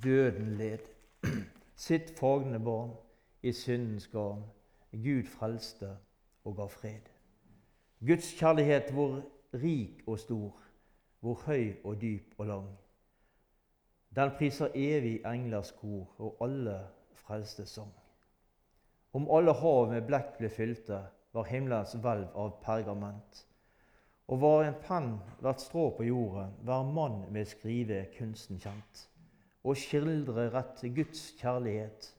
døden 0.03 0.55
led. 0.57 0.87
Sitt 1.75 2.13
fagne 2.19 2.59
barn 2.63 2.93
i 3.45 3.51
syndens 3.51 4.07
garn. 4.07 4.43
Gud 4.91 5.27
frelste 5.29 5.89
og 6.45 6.55
ga 6.57 6.65
fred. 6.65 7.09
Guds 8.07 8.33
kjærlighet, 8.39 8.91
hvor 8.93 9.21
rik 9.53 10.01
og 10.07 10.19
stor, 10.19 10.61
hvor 11.19 11.41
høy 11.45 11.75
og 11.83 12.01
dyp 12.01 12.33
og 12.37 12.47
lang. 12.47 12.69
Den 14.15 14.31
priser 14.37 14.67
evig 14.75 15.19
englers 15.25 15.71
kor 15.71 16.15
og 16.17 16.37
alle 16.41 16.79
frelste 17.13 17.65
sang. 17.65 17.93
Om 19.13 19.27
alle 19.31 19.53
hav 19.53 19.91
med 19.91 20.07
blekk 20.07 20.37
ble 20.39 20.49
fylte, 20.49 21.01
var 21.33 21.49
himmelens 21.51 21.93
hvelv 22.01 22.31
av 22.35 22.57
pergament. 22.63 23.45
Og 24.27 24.41
var 24.41 24.63
en 24.65 24.79
penn 24.87 25.11
hvert 25.41 25.61
strå 25.61 25.89
på 25.97 26.07
jorden, 26.07 26.55
hver 26.63 26.87
mann 26.97 27.25
med 27.31 27.45
skrive 27.45 28.05
kunsten 28.17 28.59
kjent. 28.59 29.09
og 29.65 29.77
skildre 29.81 30.43
rett 30.53 30.83
Guds 30.93 31.31
kjærlighet 31.39 32.11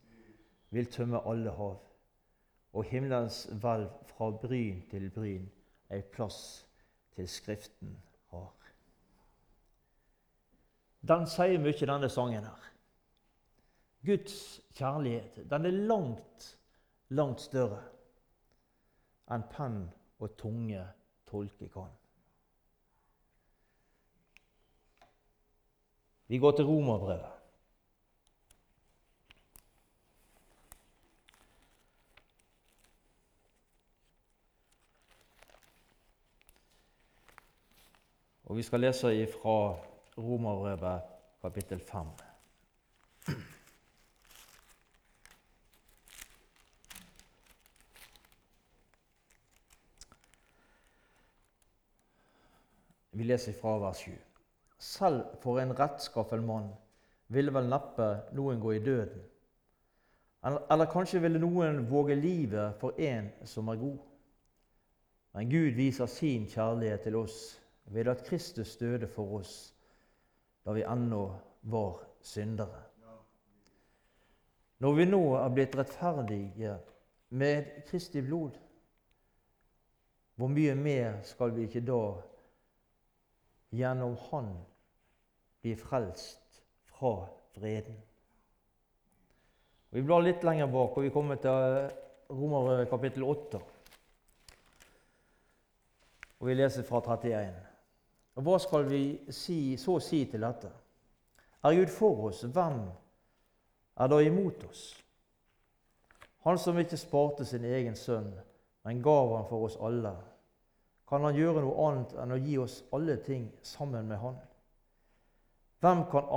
vil 0.71 0.91
tømme 0.91 1.23
alle 1.29 1.51
hav, 1.51 1.79
og 2.73 2.85
himmelens 2.85 3.45
hvelv 3.61 3.91
fra 4.11 4.31
bryn 4.31 4.83
til 4.91 5.11
bryn 5.11 5.47
ei 5.91 6.03
plass 6.03 6.67
til 7.17 7.29
Skriften 7.29 7.97
har. 8.33 8.53
Den 11.07 11.27
sier 11.31 11.61
mye, 11.63 11.87
denne 11.87 12.09
sangen 12.11 12.45
her. 12.45 12.71
Guds 14.07 14.61
kjærlighet, 14.75 15.45
den 15.51 15.67
er 15.67 15.79
langt, 15.91 16.49
langt 17.09 17.41
større 17.41 17.83
enn 19.35 19.47
penn 19.51 19.79
og 20.23 20.37
tunge 20.39 20.83
tolke 21.27 21.69
kan. 21.73 21.95
Vi 26.27 26.39
går 26.43 26.57
til 26.59 26.67
Romerbrevet. 26.67 27.36
Og 38.47 38.57
Vi 38.57 38.63
skal 38.63 38.81
lese 38.81 39.27
fra 39.27 39.75
Romerbrevet 40.19 41.01
kapittel 41.43 41.81
5. 41.81 42.07
Vi 53.11 53.25
leser 53.25 53.53
fra 53.61 53.79
vers 53.79 53.97
7. 53.97 54.13
Selv 54.79 55.25
for 55.43 55.59
en 55.59 55.79
rettskaffen 55.79 56.47
mann 56.47 56.71
ville 57.27 57.51
vel 57.51 57.67
neppe 57.67 58.09
noen 58.37 58.63
gå 58.63 58.77
i 58.77 58.85
døden. 58.85 59.27
Eller 60.47 60.93
kanskje 60.93 61.19
ville 61.25 61.43
noen 61.43 61.83
våge 61.91 62.15
livet 62.15 62.79
for 62.79 62.95
en 62.95 63.33
som 63.43 63.69
er 63.69 63.83
god. 63.83 63.99
Men 65.35 65.51
Gud 65.51 65.75
viser 65.75 66.07
sin 66.07 66.47
kjærlighet 66.47 67.09
til 67.09 67.17
oss 67.27 67.57
ved 67.87 68.09
at 68.09 68.25
Kristus 68.27 68.77
døde 68.77 69.07
for 69.07 69.39
oss 69.39 69.55
da 70.67 70.75
vi 70.75 70.83
ennå 70.83 71.23
var 71.63 72.01
syndere. 72.21 72.83
Når 74.79 74.95
vi 74.95 75.05
nå 75.09 75.21
er 75.39 75.53
blitt 75.55 75.77
rettferdige 75.79 76.75
med 77.39 77.69
Kristi 77.89 78.21
blod, 78.21 78.59
hvor 80.37 80.51
mye 80.53 80.75
mer 80.77 81.23
skal 81.25 81.55
vi 81.57 81.65
ikke 81.65 81.85
da 81.87 82.01
gjennom 83.73 84.19
Han 84.29 84.51
bli 85.63 85.73
frelst 85.81 86.61
fra 86.91 87.15
vreden? 87.57 87.97
Vi 89.97 90.03
blar 90.05 90.21
litt 90.21 90.45
lenger 90.45 90.69
bak, 90.69 90.99
og 90.99 91.07
vi 91.07 91.15
kommer 91.15 91.41
til 91.41 91.87
Romer 92.37 92.85
kapittel 92.91 93.25
8. 93.25 93.63
Og 96.37 96.51
vi 96.51 96.59
leser 96.59 96.85
fra 96.85 97.01
31. 97.01 97.66
Og 98.37 98.45
Hva 98.45 98.59
skal 98.61 98.85
vi 98.91 99.03
si, 99.33 99.77
så 99.81 99.99
si 100.01 100.25
til 100.29 100.45
dette? 100.45 100.71
Er 101.65 101.75
Gud 101.75 101.93
for 101.93 102.29
oss, 102.29 102.43
hvem 102.43 102.83
er 103.97 104.11
da 104.13 104.19
imot 104.21 104.65
oss? 104.69 104.83
Han 106.47 106.59
som 106.59 106.79
ikke 106.79 106.99
sparte 107.01 107.45
sin 107.45 107.65
egen 107.65 107.97
sønn, 107.97 108.29
men 108.85 109.03
gav 109.03 109.33
han 109.37 109.49
for 109.49 109.67
oss 109.67 109.79
alle. 109.83 110.13
Kan 111.09 111.25
han 111.27 111.39
gjøre 111.39 111.63
noe 111.65 111.89
annet 111.89 112.13
enn 112.23 112.35
å 112.35 112.39
gi 112.43 112.59
oss 112.59 112.77
alle 112.95 113.17
ting 113.25 113.49
sammen 113.67 114.07
med 114.11 114.21
han? 114.23 114.37
Hvem 115.81 116.05
kan 116.11 116.31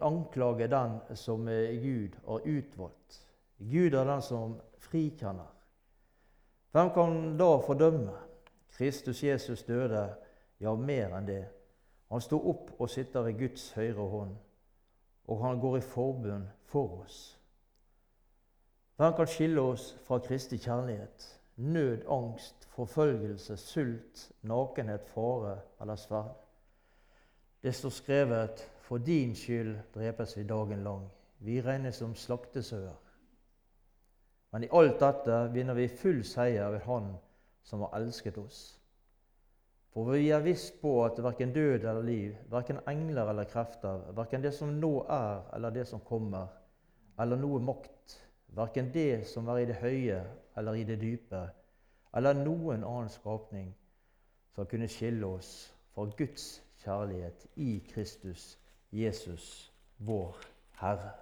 anklage 0.00 0.68
den 0.70 0.98
som 1.16 1.46
Gud 1.82 2.18
har 2.26 2.48
utvalgt? 2.56 3.20
Gud 3.58 3.94
er 3.94 4.04
den 4.04 4.22
som 4.22 4.58
frikjenner. 4.78 5.48
Hvem 6.72 6.90
kan 6.94 7.16
da 7.38 7.50
fordømme? 7.62 8.14
Kristus 8.72 9.22
Jesus 9.22 9.62
døde, 9.62 10.06
ja, 10.62 10.74
mer 10.74 11.16
enn 11.16 11.26
det. 11.26 11.44
Han 12.12 12.20
sto 12.20 12.38
opp 12.50 12.74
og 12.78 12.90
sitter 12.90 13.24
ved 13.26 13.38
Guds 13.38 13.70
høyre 13.76 14.08
hånd, 14.08 14.34
og 15.28 15.44
han 15.44 15.60
går 15.60 15.76
i 15.78 15.86
forbund 15.86 16.48
for 16.68 17.02
oss. 17.02 17.20
Hvem 18.96 19.14
kan 19.16 19.26
skille 19.26 19.60
oss 19.60 19.92
fra 20.06 20.18
Kristi 20.22 20.58
kjærlighet? 20.60 21.24
Nød, 21.56 22.04
angst, 22.08 22.68
forfølgelse, 22.76 23.56
sult, 23.56 24.32
nakenhet, 24.42 25.08
fare 25.14 25.58
eller 25.80 25.96
sverd? 25.96 26.36
Det 27.62 27.74
står 27.74 27.90
skrevet:" 27.90 28.68
For 28.82 28.98
din 28.98 29.34
skyld 29.34 29.78
drepes 29.94 30.36
vi 30.36 30.42
dagen 30.42 30.84
lang. 30.84 31.10
Vi 31.38 31.60
regnes 31.60 31.94
som 31.96 32.14
slaktesauer. 32.14 32.96
Men 34.50 34.64
i 34.64 34.68
alt 34.72 35.00
dette 35.00 35.48
vinner 35.52 35.74
vi 35.74 35.88
full 35.88 36.24
seier 36.24 36.70
ved 36.70 36.80
Han 36.80 37.14
som 37.62 37.80
har 37.80 37.96
elsket 37.96 38.38
oss. 38.38 38.81
For 39.92 40.08
vi 40.14 40.30
er 40.32 40.40
visst 40.40 40.78
på 40.80 40.94
at 41.04 41.18
verken 41.20 41.52
død 41.52 41.84
eller 41.84 42.02
liv, 42.02 42.36
verken 42.48 42.80
engler 42.88 43.28
eller 43.28 43.44
krefter, 43.44 44.06
verken 44.16 44.42
det 44.42 44.54
som 44.56 44.72
nå 44.80 45.02
er 45.04 45.42
eller 45.52 45.74
det 45.74 45.84
som 45.88 46.00
kommer, 46.00 46.48
eller 47.20 47.36
noe 47.36 47.60
makt, 47.60 48.16
verken 48.56 48.88
det 48.94 49.26
som 49.28 49.48
er 49.52 49.60
i 49.60 49.66
det 49.68 49.76
høye 49.82 50.22
eller 50.56 50.80
i 50.80 50.86
det 50.88 50.96
dype, 51.00 51.42
eller 52.16 52.40
noen 52.40 52.84
annen 52.88 53.12
skapning, 53.12 53.68
skal 54.52 54.68
kunne 54.68 54.88
skille 54.88 55.28
oss 55.28 55.52
fra 55.92 56.08
Guds 56.16 56.62
kjærlighet 56.82 57.46
i 57.60 57.78
Kristus 57.92 58.58
Jesus, 58.92 59.72
vår 59.98 60.40
Herre. 60.80 61.12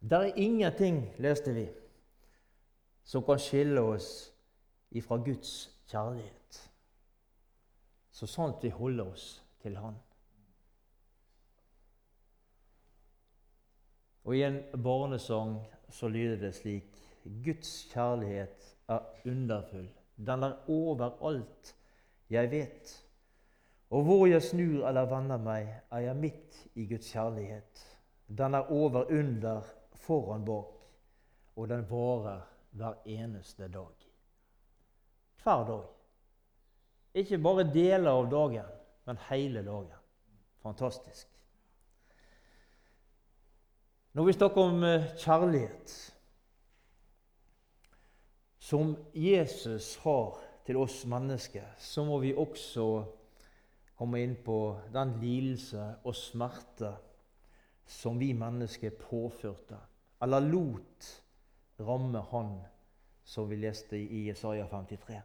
Det 0.00 0.18
er 0.18 0.38
ingenting, 0.38 1.04
leste 1.18 1.54
vi, 1.54 1.68
som 3.04 3.22
kan 3.26 3.38
skille 3.42 3.82
oss 3.82 4.32
ifra 4.96 5.16
Guds 5.16 5.52
kjærlighet. 5.90 6.60
Så 8.10 8.26
sant 8.26 8.64
vi 8.64 8.72
holder 8.72 9.12
oss 9.12 9.28
til 9.62 9.76
Han. 9.76 9.96
Og 14.26 14.36
i 14.36 14.42
en 14.42 14.58
barnesang 14.82 15.58
så 15.92 16.08
lyder 16.08 16.40
det 16.40 16.54
slik 16.56 16.96
Guds 17.44 17.86
kjærlighet 17.92 18.72
er 18.88 19.04
underfull. 19.26 19.88
Den 20.16 20.42
er 20.42 20.70
overalt 20.70 21.74
jeg 22.30 22.50
vet. 22.50 23.02
Og 23.90 24.02
hvor 24.02 24.26
jeg 24.26 24.42
snur 24.42 24.88
eller 24.88 25.06
vender 25.06 25.38
meg, 25.38 25.68
er 25.90 25.98
jeg 26.08 26.16
midt 26.16 26.58
i 26.74 26.86
Guds 26.90 27.12
kjærlighet. 27.12 27.84
Den 28.26 28.54
er 28.54 28.72
over, 28.72 29.04
under, 29.10 29.62
foran, 29.94 30.44
bak, 30.44 30.74
og 31.56 31.68
den 31.68 31.86
varer 31.90 32.40
hver 32.70 32.94
eneste 33.04 33.68
dag. 33.68 34.05
Hver 35.46 35.62
dag. 35.68 35.84
Ikke 37.14 37.38
bare 37.38 37.64
deler 37.70 38.10
av 38.10 38.26
dagen, 38.30 38.66
men 39.06 39.18
hele 39.28 39.62
dagen. 39.62 40.00
Fantastisk. 40.66 41.28
Når 44.12 44.24
vi 44.24 44.32
snakker 44.32 44.60
om 44.60 44.84
eh, 44.84 45.06
kjærlighet 45.22 45.94
som 48.58 48.96
Jesus 49.14 49.92
har 50.02 50.40
til 50.66 50.80
oss 50.82 51.04
mennesker, 51.06 51.68
så 51.78 52.02
må 52.04 52.18
vi 52.24 52.34
også 52.34 52.86
komme 53.96 54.24
inn 54.24 54.34
på 54.42 54.58
den 54.92 55.14
lidelse 55.22 55.84
og 56.02 56.16
smerte 56.18 56.90
som 57.86 58.18
vi 58.18 58.32
mennesker 58.34 58.98
påførte, 58.98 59.78
eller 60.22 60.42
lot 60.50 61.12
ramme 61.78 62.24
Han, 62.32 62.56
som 63.24 63.50
vi 63.50 63.60
leste 63.62 64.00
i 64.00 64.26
Isaiah 64.30 64.66
53. 64.68 65.20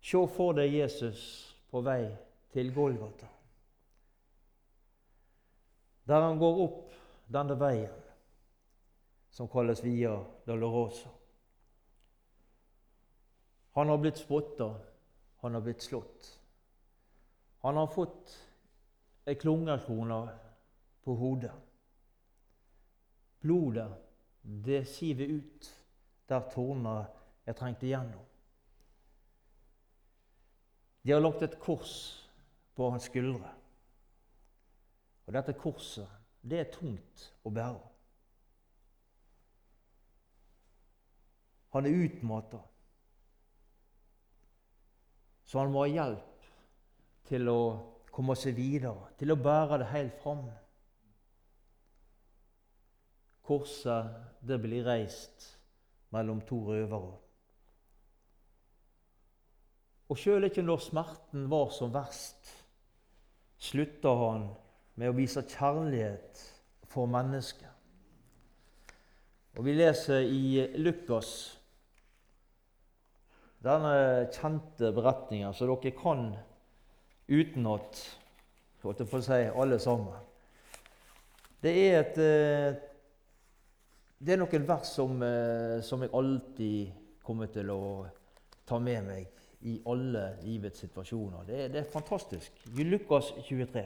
Se 0.00 0.20
for 0.34 0.56
deg 0.56 0.72
Jesus 0.72 1.22
på 1.70 1.82
vei 1.84 2.06
til 2.54 2.72
Golgata, 2.74 3.28
der 6.08 6.24
han 6.24 6.38
går 6.40 6.60
opp 6.64 6.94
denne 7.28 7.58
veien 7.60 8.04
som 9.34 9.50
kalles 9.52 9.82
Via 9.84 10.14
Dolorosa. 10.46 11.10
Han 13.76 13.88
har 13.92 13.98
blitt 14.02 14.18
spotta, 14.18 14.74
han 15.42 15.54
har 15.54 15.60
blitt 15.60 15.82
slått. 15.84 16.30
Han 17.60 17.76
har 17.76 17.86
fått 17.86 18.32
ei 19.28 19.36
klungerkrone 19.38 20.22
på 21.04 21.14
hodet. 21.14 21.52
Blodet, 23.40 23.90
det 24.42 24.84
siver 24.88 25.36
ut 25.36 25.68
der 26.28 26.48
torner 26.50 27.04
er 27.46 27.56
trengt 27.56 27.82
igjennom. 27.86 28.27
De 31.02 31.12
har 31.12 31.22
lagt 31.22 31.42
et 31.42 31.58
kors 31.62 31.92
på 32.76 32.90
hans 32.90 33.08
skuldre. 33.08 33.50
Og 35.26 35.34
dette 35.36 35.52
korset, 35.60 36.08
det 36.40 36.62
er 36.62 36.72
tungt 36.72 37.24
å 37.44 37.52
bære. 37.52 37.84
Han 41.76 41.84
er 41.84 42.00
utmatta, 42.06 42.62
så 45.44 45.60
han 45.60 45.72
må 45.72 45.84
ha 45.84 45.90
hjelp 45.90 46.48
til 47.28 47.50
å 47.52 47.60
komme 48.12 48.34
seg 48.40 48.56
videre, 48.56 49.12
til 49.20 49.34
å 49.34 49.38
bære 49.40 49.82
det 49.82 49.90
helt 49.92 50.16
fram. 50.22 50.42
Korset, 53.48 54.16
det 54.40 54.58
blir 54.64 54.88
reist 54.88 55.50
mellom 56.12 56.40
to 56.48 56.62
røvere. 56.70 57.27
Og 60.08 60.16
sjøl 60.16 60.48
ikke 60.48 60.64
når 60.64 60.80
smerten 60.80 61.48
var 61.52 61.72
som 61.76 61.92
verst, 61.92 62.48
slutta 63.60 64.14
han 64.16 64.46
med 64.98 65.10
å 65.10 65.16
vise 65.16 65.42
kjærlighet 65.44 66.40
for 66.88 67.10
mennesket. 67.10 67.68
Og 69.58 69.64
Vi 69.66 69.74
leser 69.74 70.22
i 70.22 70.64
Lukas 70.78 71.32
denne 73.64 74.28
kjente 74.30 74.92
beretninga 74.94 75.50
som 75.52 75.68
dere 75.68 75.92
kan 75.98 76.28
utenat, 77.28 78.02
holdt 78.84 79.02
jeg 79.02 79.10
på 79.10 79.18
å 79.18 79.26
si, 79.26 79.40
alle 79.50 79.80
sammen. 79.82 80.28
Det 81.60 81.72
er, 81.74 81.96
et, 81.98 82.20
eh, 82.22 82.76
det 84.22 84.36
er 84.36 84.40
noen 84.40 84.68
vers 84.68 84.94
som, 84.94 85.18
eh, 85.26 85.80
som 85.82 86.06
jeg 86.06 86.14
alltid 86.14 86.94
kommer 87.26 87.50
til 87.52 87.74
å 87.74 87.82
ta 88.64 88.78
med 88.78 89.04
meg 89.04 89.37
i 89.60 89.80
alle 89.86 90.36
livets 90.42 90.78
situasjoner. 90.78 91.46
Det 91.46 91.72
det 91.72 91.80
er 91.80 91.90
fantastisk. 91.92 92.52
Lukas 92.76 93.32
23. 93.48 93.84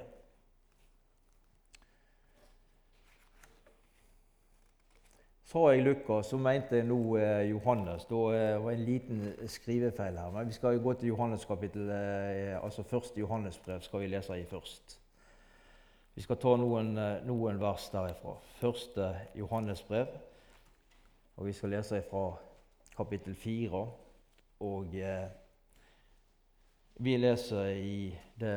Sa 5.53 5.67
jeg 5.69 5.83
Lukas, 5.85 6.27
så 6.27 6.39
mente 6.41 6.79
jeg 6.79 6.87
nå 6.89 7.17
eh, 7.21 7.51
Johannes. 7.51 8.07
Da 8.09 8.21
eh, 8.33 8.65
var 8.65 8.73
en 8.73 8.85
liten 8.87 9.19
skrivefeil 9.47 10.17
her. 10.17 10.31
Men 10.33 10.49
vi 10.49 10.57
skal 10.57 10.81
gå 10.81 10.95
til 10.95 11.09
Johannes 11.13 11.45
kapittel, 11.45 11.91
eh, 11.91 12.65
altså 12.65 12.83
første 12.83 13.21
Johannesbrev 13.21 13.81
skal 13.85 14.01
vi 14.01 14.07
lese 14.07 14.39
i 14.41 14.47
først. 14.49 14.99
Vi 16.15 16.23
skal 16.23 16.37
ta 16.41 16.55
noen, 16.57 16.97
eh, 16.99 17.21
noen 17.29 17.61
vers 17.61 17.91
derifra. 17.93 18.39
Første 18.61 19.11
Johannesbrev. 19.35 20.07
Og 21.37 21.47
vi 21.47 21.53
skal 21.53 21.73
lese 21.77 22.03
fra 22.11 22.27
kapittel 22.97 23.35
fire 23.35 23.87
og 24.61 24.97
eh, 24.97 25.29
vi 27.03 27.17
leser 27.17 27.67
i 27.83 28.15
det 28.39 28.57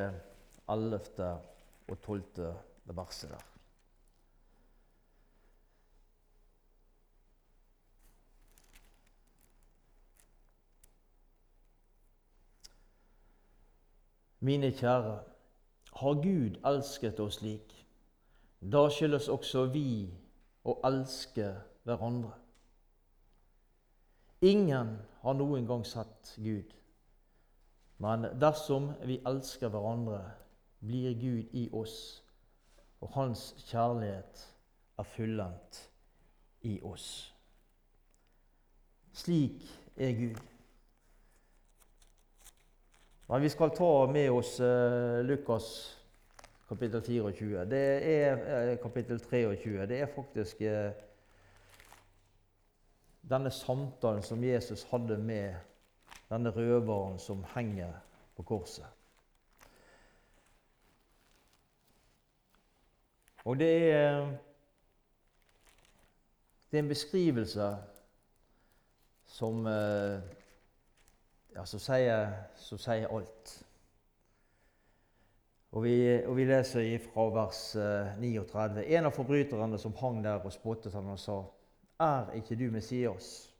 ellevte 0.69 1.31
og 1.89 2.01
tolvte 2.05 2.51
verset 2.93 3.31
der. 3.33 3.45
Mine 14.45 14.69
kjære, 14.71 15.19
har 15.95 16.13
Gud 16.21 16.59
elsket 16.69 17.19
oss 17.19 17.39
slik, 17.39 17.71
da 18.61 18.83
skyldes 18.93 19.29
også 19.31 19.65
vi 19.73 20.05
å 20.67 20.75
elske 20.85 21.47
hverandre. 21.87 22.35
Ingen 24.45 24.97
har 25.23 25.37
noen 25.39 25.65
gang 25.65 25.85
sett 25.87 26.35
Gud. 26.37 26.75
Men 27.97 28.27
dersom 28.41 28.91
vi 29.07 29.21
elsker 29.27 29.71
hverandre, 29.71 30.21
blir 30.85 31.13
Gud 31.17 31.53
i 31.53 31.69
oss, 31.73 32.23
og 33.01 33.09
Hans 33.15 33.53
kjærlighet 33.69 34.41
er 34.97 35.03
fullendt 35.03 35.79
i 36.61 36.79
oss. 36.83 37.07
Slik 39.15 39.63
er 39.95 40.11
Gud. 40.19 40.41
Men 43.27 43.41
vi 43.41 43.49
skal 43.49 43.71
ta 43.73 43.91
med 44.11 44.29
oss 44.29 44.59
uh, 44.61 45.21
Lukas 45.25 45.97
kapittel 46.69 47.01
24. 47.01 47.65
Det 47.65 47.85
er 48.11 48.43
uh, 48.73 48.73
kapittel 48.83 49.19
23. 49.19 49.87
Det 49.89 50.01
er 50.01 50.11
faktisk 50.15 50.61
uh, 50.61 50.91
denne 53.29 53.51
samtalen 53.51 54.21
som 54.23 54.43
Jesus 54.43 54.85
hadde 54.91 55.17
med 55.17 55.55
denne 56.35 56.53
røveren 56.53 57.17
som 57.19 57.43
henger 57.55 57.95
på 58.35 58.43
korset. 58.43 58.85
Og 63.45 63.59
det 63.59 63.91
er, 63.91 64.25
det 66.71 66.77
er 66.77 66.83
en 66.83 66.89
beskrivelse 66.89 67.67
som, 69.25 69.67
eh, 69.67 70.19
ja, 71.53 71.65
som, 71.65 71.79
sier, 71.79 72.31
som 72.57 72.81
sier, 72.81 73.05
alt. 73.07 73.53
Og 75.75 75.83
vi, 75.83 75.95
og 76.25 76.33
vi 76.39 76.47
leser 76.49 76.97
fra 77.03 77.27
vers 77.35 77.61
39. 78.17 78.81
Eh, 78.81 78.95
en 78.97 79.11
av 79.11 79.13
forbryterne 79.13 79.77
som 79.77 79.93
hang 80.01 80.23
der 80.25 80.41
og 80.41 80.53
spottet 80.53 80.97
ham 80.97 81.13
og 81.13 81.19
sa:" 81.19 81.43
Er 81.99 82.31
ikke 82.35 82.55
du 82.55 82.71
Messias? 82.71 83.53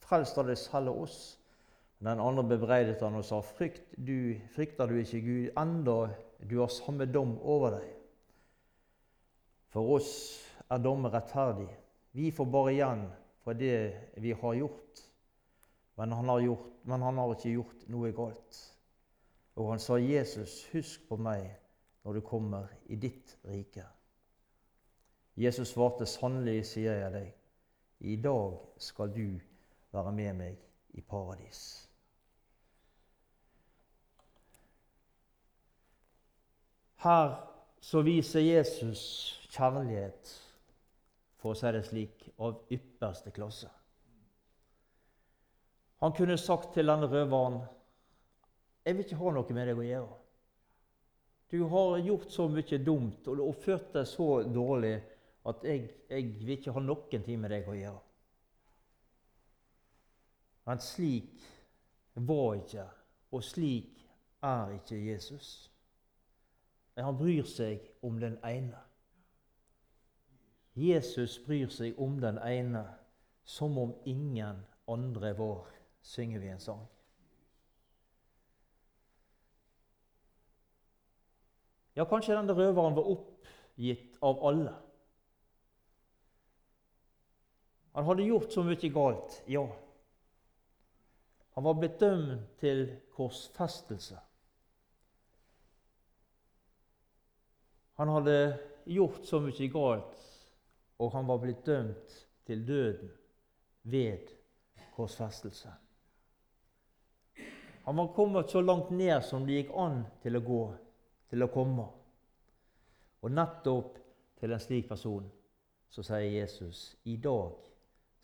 Frels 0.00 0.32
da 0.34 0.42
deg 0.42 0.58
selv 0.58 0.88
og 0.94 1.00
oss. 1.04 1.38
Den 1.98 2.20
andre 2.20 2.44
bebreidet 2.44 3.00
han 3.00 3.16
og 3.16 3.24
sa, 3.24 3.40
Frykt 3.40 3.94
du, 3.96 4.36
frykter 4.52 4.88
du 4.90 4.98
ikke 5.00 5.20
Gud, 5.24 5.46
enda 5.56 6.10
du 6.44 6.58
har 6.60 6.72
samme 6.72 7.06
dom 7.08 7.38
over 7.40 7.78
deg? 7.78 7.92
For 9.72 9.96
oss 9.96 10.12
er 10.70 10.82
dommen 10.84 11.12
rettferdig. 11.12 11.68
Vi 12.16 12.30
får 12.32 12.48
bare 12.52 12.72
igjen 12.74 13.06
for 13.44 13.56
det 13.56 14.12
vi 14.20 14.32
har 14.32 14.54
gjort. 14.54 15.02
Men 15.96 16.12
han 16.12 16.28
har, 16.28 16.40
gjort, 16.40 16.72
men 16.84 17.02
han 17.02 17.18
har 17.18 17.32
ikke 17.32 17.54
gjort 17.54 17.86
noe 17.88 18.12
galt. 18.12 18.58
Og 19.56 19.70
han 19.72 19.80
sa, 19.80 19.96
Jesus, 19.96 20.66
husk 20.72 21.08
på 21.08 21.16
meg 21.16 21.48
når 22.04 22.18
du 22.18 22.20
kommer 22.20 22.68
i 22.92 22.98
ditt 23.00 23.38
rike. 23.48 23.86
Jesus 25.36 25.72
svarte, 25.72 26.08
sannelig 26.08 26.66
sier 26.68 27.00
jeg 27.00 27.12
deg, 27.12 27.32
i 28.00 28.16
dag 28.20 28.60
skal 28.80 29.12
du 29.12 29.40
være 29.92 30.12
med 30.12 30.36
meg 30.36 30.60
i 30.96 31.04
paradis. 31.04 31.85
Her 37.06 37.36
så 37.80 38.02
viser 38.02 38.42
Jesus 38.42 39.02
kjærlighet, 39.54 40.30
for 41.38 41.54
å 41.54 41.58
si 41.58 41.70
det 41.70 41.82
slik, 41.86 42.24
av 42.42 42.64
ypperste 42.74 43.30
klasse. 43.34 43.70
Han 46.02 46.14
kunne 46.16 46.36
sagt 46.40 46.74
til 46.74 46.90
denne 46.90 47.06
røveren 47.08 47.60
jeg 48.86 48.94
vil 48.94 49.04
ikke 49.06 49.18
ha 49.18 49.30
noe 49.34 49.54
med 49.54 49.66
deg 49.66 49.78
å 49.82 49.84
gjøre. 49.86 50.16
Du 51.50 51.60
har 51.70 51.96
gjort 52.02 52.30
så 52.30 52.48
mye 52.50 52.78
dumt 52.82 53.30
og 53.30 53.42
oppført 53.42 53.94
deg 53.94 54.06
så 54.10 54.28
dårlig 54.50 54.96
at 55.46 55.64
jeg, 55.66 55.88
jeg 56.10 56.28
vil 56.40 56.52
ikke 56.56 56.74
ha 56.74 56.82
noen 56.82 57.24
tid 57.26 57.38
med 57.38 57.54
deg 57.54 57.70
å 57.70 57.74
gjøre. 57.74 58.02
Men 60.66 60.82
slik 60.82 61.46
var 62.26 62.58
ikke, 62.58 62.86
og 63.30 63.46
slik 63.46 64.02
er 64.46 64.74
ikke 64.80 64.98
Jesus. 64.98 65.50
Men 66.96 67.04
han 67.04 67.18
bryr 67.18 67.44
seg 67.44 67.82
om 68.02 68.20
den 68.20 68.38
ene. 68.44 68.80
Jesus 70.76 71.38
bryr 71.44 71.68
seg 71.72 71.98
om 72.00 72.18
den 72.20 72.38
ene 72.40 72.84
som 73.44 73.78
om 73.78 73.94
ingen 74.04 74.64
andre 74.88 75.32
var, 75.38 75.68
synger 76.02 76.40
vi 76.40 76.48
en 76.52 76.60
sang. 76.60 76.82
Ja, 81.96 82.04
kanskje 82.04 82.36
denne 82.36 82.56
røveren 82.56 82.96
var 82.96 83.08
oppgitt 83.08 84.18
av 84.24 84.42
alle. 84.44 84.74
Han 87.96 88.04
hadde 88.04 88.28
gjort 88.28 88.52
så 88.52 88.64
mye 88.64 88.90
galt, 88.92 89.38
ja. 89.48 89.64
Han 91.56 91.64
var 91.64 91.78
blitt 91.80 92.00
dømt 92.00 92.58
til 92.60 92.82
korsfestelse. 93.16 94.18
Han 97.96 98.08
hadde 98.08 98.58
gjort 98.84 99.24
så 99.24 99.40
mye 99.40 99.68
galt, 99.72 100.24
og 101.00 101.12
han 101.12 101.28
var 101.28 101.40
blitt 101.42 101.64
dømt 101.66 102.16
til 102.46 102.64
døden 102.66 103.12
ved 103.88 104.32
korsfestelse. 104.96 105.72
Han 107.86 107.96
var 107.96 108.12
kommet 108.14 108.50
så 108.50 108.60
langt 108.60 108.90
ned 108.90 109.22
som 109.24 109.46
det 109.46 109.60
gikk 109.60 109.72
an 109.78 110.00
til 110.22 110.36
å 110.36 110.42
gå, 110.42 110.62
til 111.30 111.46
å 111.46 111.52
komme. 111.54 111.86
Og 113.22 113.32
nettopp 113.32 114.00
til 114.40 114.52
en 114.52 114.62
slik 114.62 114.88
person 114.90 115.28
så 115.90 116.02
sier 116.04 116.26
Jesus 116.34 116.96
i 117.06 117.16
dag 117.22 117.54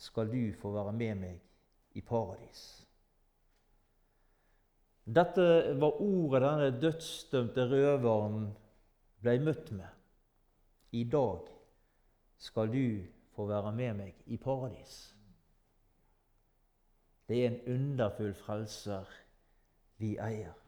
skal 0.02 0.28
du 0.32 0.50
få 0.58 0.72
være 0.74 0.92
med 0.98 1.20
meg 1.20 1.96
i 1.96 2.02
paradis. 2.02 2.64
Dette 5.04 5.44
var 5.78 6.02
ordet 6.02 6.42
denne 6.42 6.72
dødsdømte 6.82 7.66
røveren 7.70 8.50
ble 9.22 9.38
møtt 9.40 9.70
med. 9.72 9.88
I 10.92 11.04
dag 11.08 11.48
skal 12.42 12.72
du 12.72 13.02
få 13.32 13.46
være 13.48 13.72
med 13.72 13.94
meg 14.02 14.26
i 14.26 14.36
paradis. 14.36 14.96
Det 17.28 17.38
er 17.40 17.52
en 17.52 17.62
underfull 17.76 18.34
frelser 18.36 19.08
vi 20.02 20.16
eier. 20.20 20.58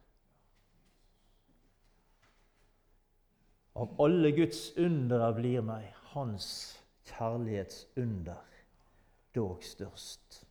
Av 3.75 3.91
alle 4.01 4.31
Guds 4.37 4.69
undere 4.79 5.33
blir 5.35 5.65
meg 5.67 5.91
Hans 6.13 6.49
kjærlighetsunder 7.11 8.61
dog 9.35 9.65
størst. 9.67 10.45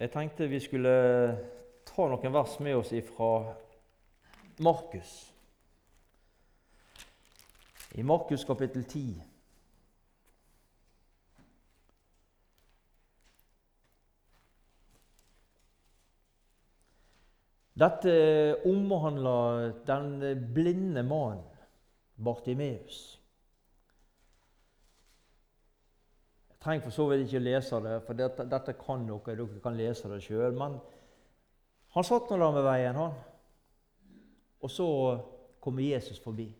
Jeg 0.00 0.10
tenkte 0.14 0.46
vi 0.48 0.56
skulle 0.64 0.90
ta 1.84 2.04
noen 2.08 2.32
vers 2.32 2.54
med 2.64 2.78
oss 2.78 2.94
ifra 2.96 3.50
Markus. 4.64 5.10
I 8.00 8.04
Markus 8.08 8.46
kapittel 8.48 8.86
10. 8.88 9.20
Dette 17.84 18.16
omhandler 18.72 19.68
den 19.84 20.10
blinde 20.54 21.04
mannen, 21.04 21.44
Bartimeus. 22.16 23.19
Trenger 26.60 26.84
for 26.84 26.94
så 26.94 27.06
vidt 27.08 27.26
ikke 27.26 27.42
lese 27.42 27.80
det, 27.84 27.98
for 28.06 28.18
dette, 28.18 28.44
dette 28.50 28.76
kan 28.78 29.06
dere. 29.08 29.36
Dere 29.36 29.60
kan 29.62 29.76
lese 29.76 30.10
det 30.12 30.22
sjøl. 30.24 30.56
Men 30.56 30.78
han 31.94 32.06
satt 32.06 32.30
nå 32.30 32.38
der 32.38 32.56
med 32.56 32.66
veien, 32.66 32.98
han. 33.00 33.14
Og 34.60 34.70
så 34.70 34.88
kommer 35.60 35.82
Jesus 35.82 36.20
forbi. 36.20 36.50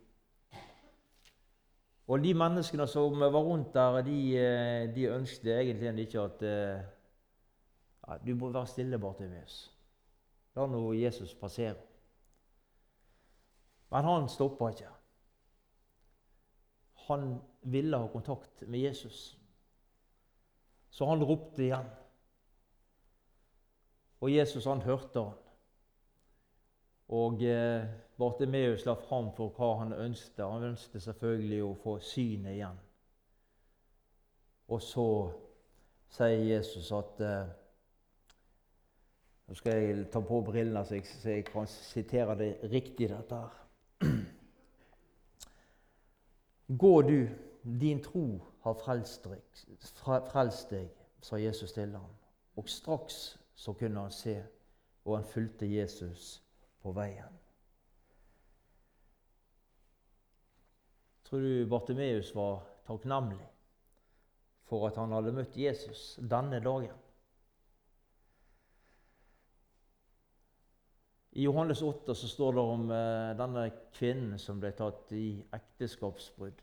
Og 2.11 2.23
de 2.23 2.33
menneskene 2.35 2.87
som 2.89 3.19
var 3.21 3.39
rundt 3.39 3.73
der, 3.73 4.01
de, 4.03 4.17
de 4.95 5.05
ønsket 5.13 5.53
egentlig 5.53 6.07
ikke 6.07 6.25
at 6.25 6.41
eh, 6.43 6.81
ja, 8.07 8.17
Du 8.25 8.33
må 8.35 8.49
være 8.49 8.67
stille, 8.67 8.99
Bartimeus. 8.99 9.71
La 10.55 10.65
nå 10.67 10.81
Jesus 10.97 11.35
passere. 11.37 11.77
Men 13.91 14.03
han 14.03 14.27
stoppa 14.29 14.71
ikke. 14.73 14.89
Han 17.07 17.37
ville 17.61 17.97
ha 17.97 18.07
kontakt 18.11 18.67
med 18.67 18.79
Jesus. 18.79 19.40
Så 20.91 21.07
han 21.07 21.23
ropte 21.23 21.63
igjen. 21.63 21.87
Og 24.21 24.31
Jesus 24.31 24.67
han 24.69 24.83
hørte 24.85 25.23
han. 25.23 25.37
Og 27.11 27.43
eh, 27.43 27.87
Bartimeus 28.19 28.85
la 28.85 28.93
fram 28.95 29.31
for 29.35 29.51
hva 29.55 29.71
han 29.81 29.95
ønsket. 29.95 30.43
Han 30.45 30.69
ønsket 30.71 31.03
selvfølgelig 31.03 31.63
å 31.65 31.71
få 31.83 31.97
synet 32.05 32.55
igjen. 32.55 32.77
Og 34.71 34.83
så 34.83 35.07
sier 36.11 36.45
Jesus 36.53 36.91
at 36.95 37.25
eh, 37.25 37.57
Nå 39.51 39.57
skal 39.59 39.81
jeg 39.83 40.03
ta 40.07 40.21
på 40.23 40.37
brillene 40.47 40.79
så 40.87 40.95
jeg, 40.95 41.03
så 41.11 41.33
jeg 41.33 41.43
kan 41.49 41.65
sitere 41.67 42.37
det 42.39 42.51
riktig, 42.71 43.09
dette 43.11 43.35
her. 43.35 43.57
Gå 46.83 46.91
du, 47.03 47.17
din 47.63 48.01
tro 48.03 48.41
har 48.61 48.73
frelst 48.73 49.25
deg, 50.71 50.89
sa 51.21 51.37
Jesus 51.37 51.73
til 51.73 51.93
ham. 51.93 52.09
Og 52.57 52.69
straks 52.69 53.37
så 53.55 53.73
kunne 53.73 54.01
han 54.01 54.11
se, 54.11 54.43
og 55.05 55.17
han 55.17 55.25
fulgte 55.25 55.69
Jesus 55.69 56.41
på 56.81 56.93
veien. 56.97 57.37
Tror 61.23 61.39
du 61.39 61.67
Bartimeus 61.69 62.33
var 62.35 62.65
takknemlig 62.87 63.45
for 64.67 64.87
at 64.87 64.97
han 64.99 65.13
hadde 65.15 65.31
møtt 65.35 65.57
Jesus 65.57 66.17
denne 66.17 66.59
dagen? 66.59 66.97
I 71.31 71.45
Johannes 71.45 71.81
8 71.81 72.15
så 72.15 72.27
står 72.27 72.51
det 72.57 72.63
om 72.73 72.89
eh, 72.91 73.29
denne 73.39 73.69
kvinnen 73.95 74.39
som 74.39 74.59
ble 74.59 74.73
tatt 74.75 75.13
i 75.15 75.39
ekteskapsbrudd 75.55 76.59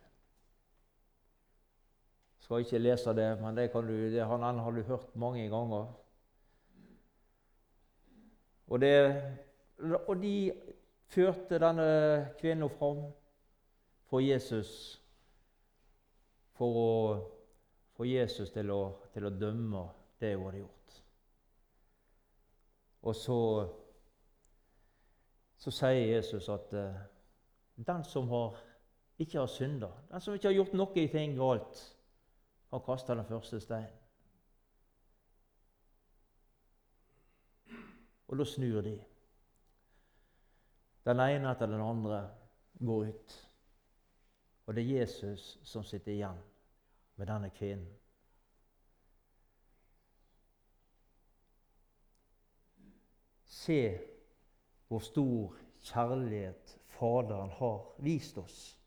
skal 2.38 2.62
ikke 2.64 2.78
lese 2.78 3.14
det, 3.16 3.28
men 3.40 3.56
det, 3.56 3.72
du, 3.72 3.94
det 4.12 4.26
han, 4.26 4.42
har 4.42 4.70
du 4.70 4.82
hørt 4.82 5.16
mange 5.16 5.48
ganger. 5.48 5.88
Og, 8.68 8.80
det, 8.80 9.22
og 10.06 10.14
de 10.22 10.52
førte 11.08 11.58
denne 11.58 12.28
kvinnen 12.40 12.70
fram 12.70 13.02
for 14.08 14.20
Jesus 14.20 15.00
for 16.58 16.78
å 16.78 16.92
få 17.96 18.06
Jesus 18.08 18.50
til 18.54 18.70
å, 18.74 18.80
til 19.14 19.28
å 19.28 19.34
dømme 19.34 19.84
det 20.20 20.34
hun 20.34 20.48
hadde 20.48 20.62
gjort. 20.62 20.96
Og 23.08 23.14
så, 23.16 23.38
så 25.58 25.74
sier 25.74 26.16
Jesus 26.16 26.48
at 26.52 26.74
uh, 26.74 26.98
den 27.86 28.02
som 28.06 28.28
har, 28.32 28.58
ikke 29.22 29.38
har 29.40 29.50
synda, 29.50 29.92
den 30.10 30.22
som 30.22 30.34
ikke 30.34 30.50
har 30.50 30.58
gjort 30.58 30.76
noe 30.78 31.06
galt, 31.38 31.82
og 32.70 32.84
kasta 32.84 33.14
den 33.14 33.26
første 33.26 33.60
steinen. 33.60 33.96
Og 38.28 38.38
da 38.38 38.44
snur 38.44 38.80
de. 38.84 39.04
Den 41.04 41.20
ene 41.24 41.50
etter 41.50 41.66
den 41.66 41.80
andre 41.80 42.18
går 42.78 43.06
ut. 43.08 43.36
Og 44.66 44.76
det 44.76 44.82
er 44.84 45.00
Jesus 45.00 45.58
som 45.64 45.82
sitter 45.82 46.12
igjen 46.12 46.42
med 47.16 47.26
denne 47.26 47.48
kvinnen. 47.50 47.94
Se 53.44 53.80
hvor 54.88 54.98
stor 54.98 55.56
kjærlighet 55.82 56.78
Faderen 56.98 57.50
har 57.50 57.94
vist 58.02 58.38
oss, 58.38 58.78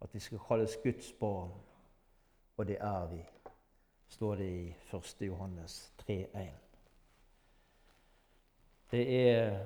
at 0.00 0.14
vi 0.14 0.20
skal 0.20 0.40
kalles 0.48 0.76
Guds 0.82 1.12
barn 1.20 1.52
og 2.56 2.66
det 2.66 2.76
er 2.80 3.06
vi, 3.06 3.22
står 4.08 4.34
det 4.34 4.48
i 4.48 4.74
1. 4.96 5.16
Johannes 5.20 5.92
3,1. 6.02 6.46
Det 8.90 9.02
er 9.30 9.58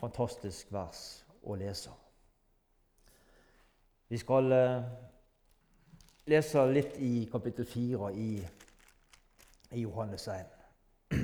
fantastisk 0.00 0.72
vers 0.72 1.24
å 1.42 1.56
lese. 1.58 1.90
Vi 4.08 4.18
skal 4.20 4.52
eh, 4.52 4.82
lese 6.30 6.64
litt 6.70 6.98
i 7.02 7.26
kapittel 7.32 7.66
4 7.66 8.10
i, 8.14 8.30
i 9.74 9.82
Johannes 9.82 10.28
1. 10.28 10.52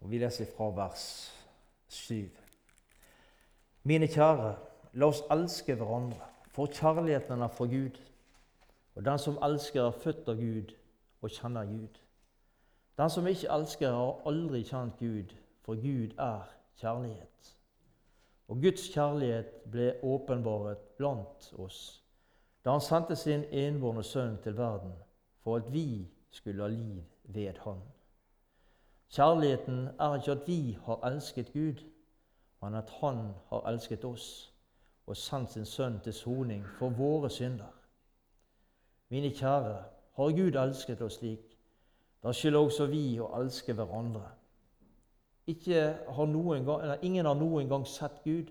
Og 0.00 0.10
Vi 0.10 0.20
leser 0.22 0.48
fra 0.56 0.70
vers 0.76 1.06
7. 1.88 2.28
Mine 3.86 4.08
kjære, 4.10 4.52
la 4.98 5.06
oss 5.10 5.24
elske 5.30 5.74
hverandre, 5.74 6.28
for 6.54 6.70
kjærligheten 6.72 7.42
er 7.42 7.52
fra 7.52 7.66
Gud. 7.70 7.98
Og 8.96 9.04
den 9.04 9.18
som 9.18 9.38
elsker, 9.42 9.82
er 9.82 9.90
født 9.90 10.28
av 10.28 10.40
Gud 10.40 10.72
og 11.22 11.30
kjenner 11.30 11.68
Gud. 11.68 12.00
Den 12.98 13.10
som 13.10 13.26
ikke 13.26 13.52
elsker, 13.52 13.92
har 13.92 14.22
aldri 14.28 14.62
kjent 14.64 14.96
Gud, 14.98 15.36
for 15.64 15.74
Gud 15.74 16.16
er 16.18 16.48
kjærlighet. 16.80 17.52
Og 18.48 18.62
Guds 18.62 18.88
kjærlighet 18.94 19.54
ble 19.70 19.92
åpenbaret 20.02 20.78
blant 20.96 21.52
oss 21.58 22.02
da 22.66 22.72
Han 22.72 22.80
sendte 22.80 23.14
sin 23.16 23.44
enbårne 23.54 24.02
sønn 24.02 24.40
til 24.42 24.56
verden 24.58 24.94
for 25.38 25.56
at 25.56 25.72
vi 25.72 26.08
skulle 26.30 26.62
ha 26.62 26.68
liv 26.68 27.02
ved 27.24 27.60
Han. 27.62 27.78
Kjærligheten 29.08 29.88
er 29.98 30.14
ikke 30.14 30.32
at 30.32 30.46
vi 30.46 30.78
har 30.84 31.06
elsket 31.06 31.52
Gud, 31.52 31.84
men 32.62 32.74
at 32.74 32.90
Han 33.00 33.34
har 33.48 33.68
elsket 33.70 34.04
oss 34.04 34.54
og 35.06 35.16
sendt 35.16 35.52
sin 35.52 35.64
sønn 35.64 36.00
til 36.00 36.12
soning 36.12 36.66
for 36.78 36.88
våre 36.88 37.30
synder. 37.30 37.70
Mine 39.08 39.30
kjære, 39.30 39.84
har 40.16 40.36
Gud 40.36 40.56
elsket 40.56 41.02
oss 41.02 41.18
slik, 41.20 41.58
da 42.22 42.32
skylder 42.32 42.60
også 42.60 42.86
vi 42.90 43.18
å 43.20 43.28
elske 43.38 43.74
hverandre. 43.76 44.24
Har 45.46 46.32
gang, 46.66 47.04
ingen 47.06 47.26
har 47.26 47.38
noen 47.38 47.68
gang 47.70 47.84
sett 47.86 48.18
Gud, 48.24 48.50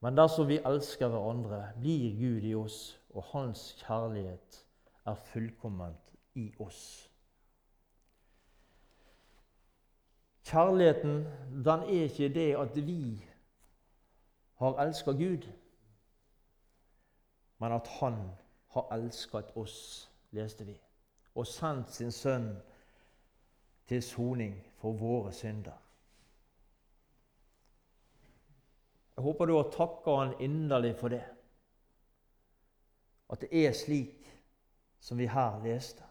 men 0.00 0.16
dersom 0.16 0.48
vi 0.48 0.60
elsker 0.64 1.10
hverandre, 1.12 1.60
blir 1.80 2.14
Gud 2.16 2.46
i 2.46 2.54
oss, 2.54 2.96
og 3.10 3.26
Hans 3.32 3.74
kjærlighet 3.82 4.62
er 5.06 5.20
fullkomment 5.32 6.14
i 6.34 6.48
oss. 6.62 6.80
Kjærligheten 10.48 11.24
den 11.64 11.84
er 11.84 12.08
ikke 12.08 12.32
det 12.32 12.50
at 12.56 12.76
vi 12.86 13.02
har 14.62 14.78
elska 14.86 15.12
Gud, 15.12 15.44
men 17.58 17.72
at 17.72 17.88
Han 18.00 18.22
har 18.68 18.88
elsket 18.92 19.52
oss, 19.56 20.10
leste 20.30 20.64
vi, 20.64 20.74
og 21.34 21.46
sendt 21.46 21.92
sin 21.94 22.12
sønn 22.12 22.50
til 23.88 24.02
soning 24.02 24.56
for 24.80 24.96
våre 24.98 25.32
synder. 25.32 25.76
Jeg 29.16 29.24
håper 29.24 29.46
du 29.46 29.56
har 29.56 29.72
takka 29.74 30.18
han 30.20 30.36
inderlig 30.40 30.92
for 30.96 31.10
det. 31.10 31.24
At 33.30 33.40
det 33.40 33.66
er 33.66 33.72
slik 33.74 34.28
som 35.00 35.18
vi 35.18 35.26
her 35.26 35.58
leste. 35.64 36.04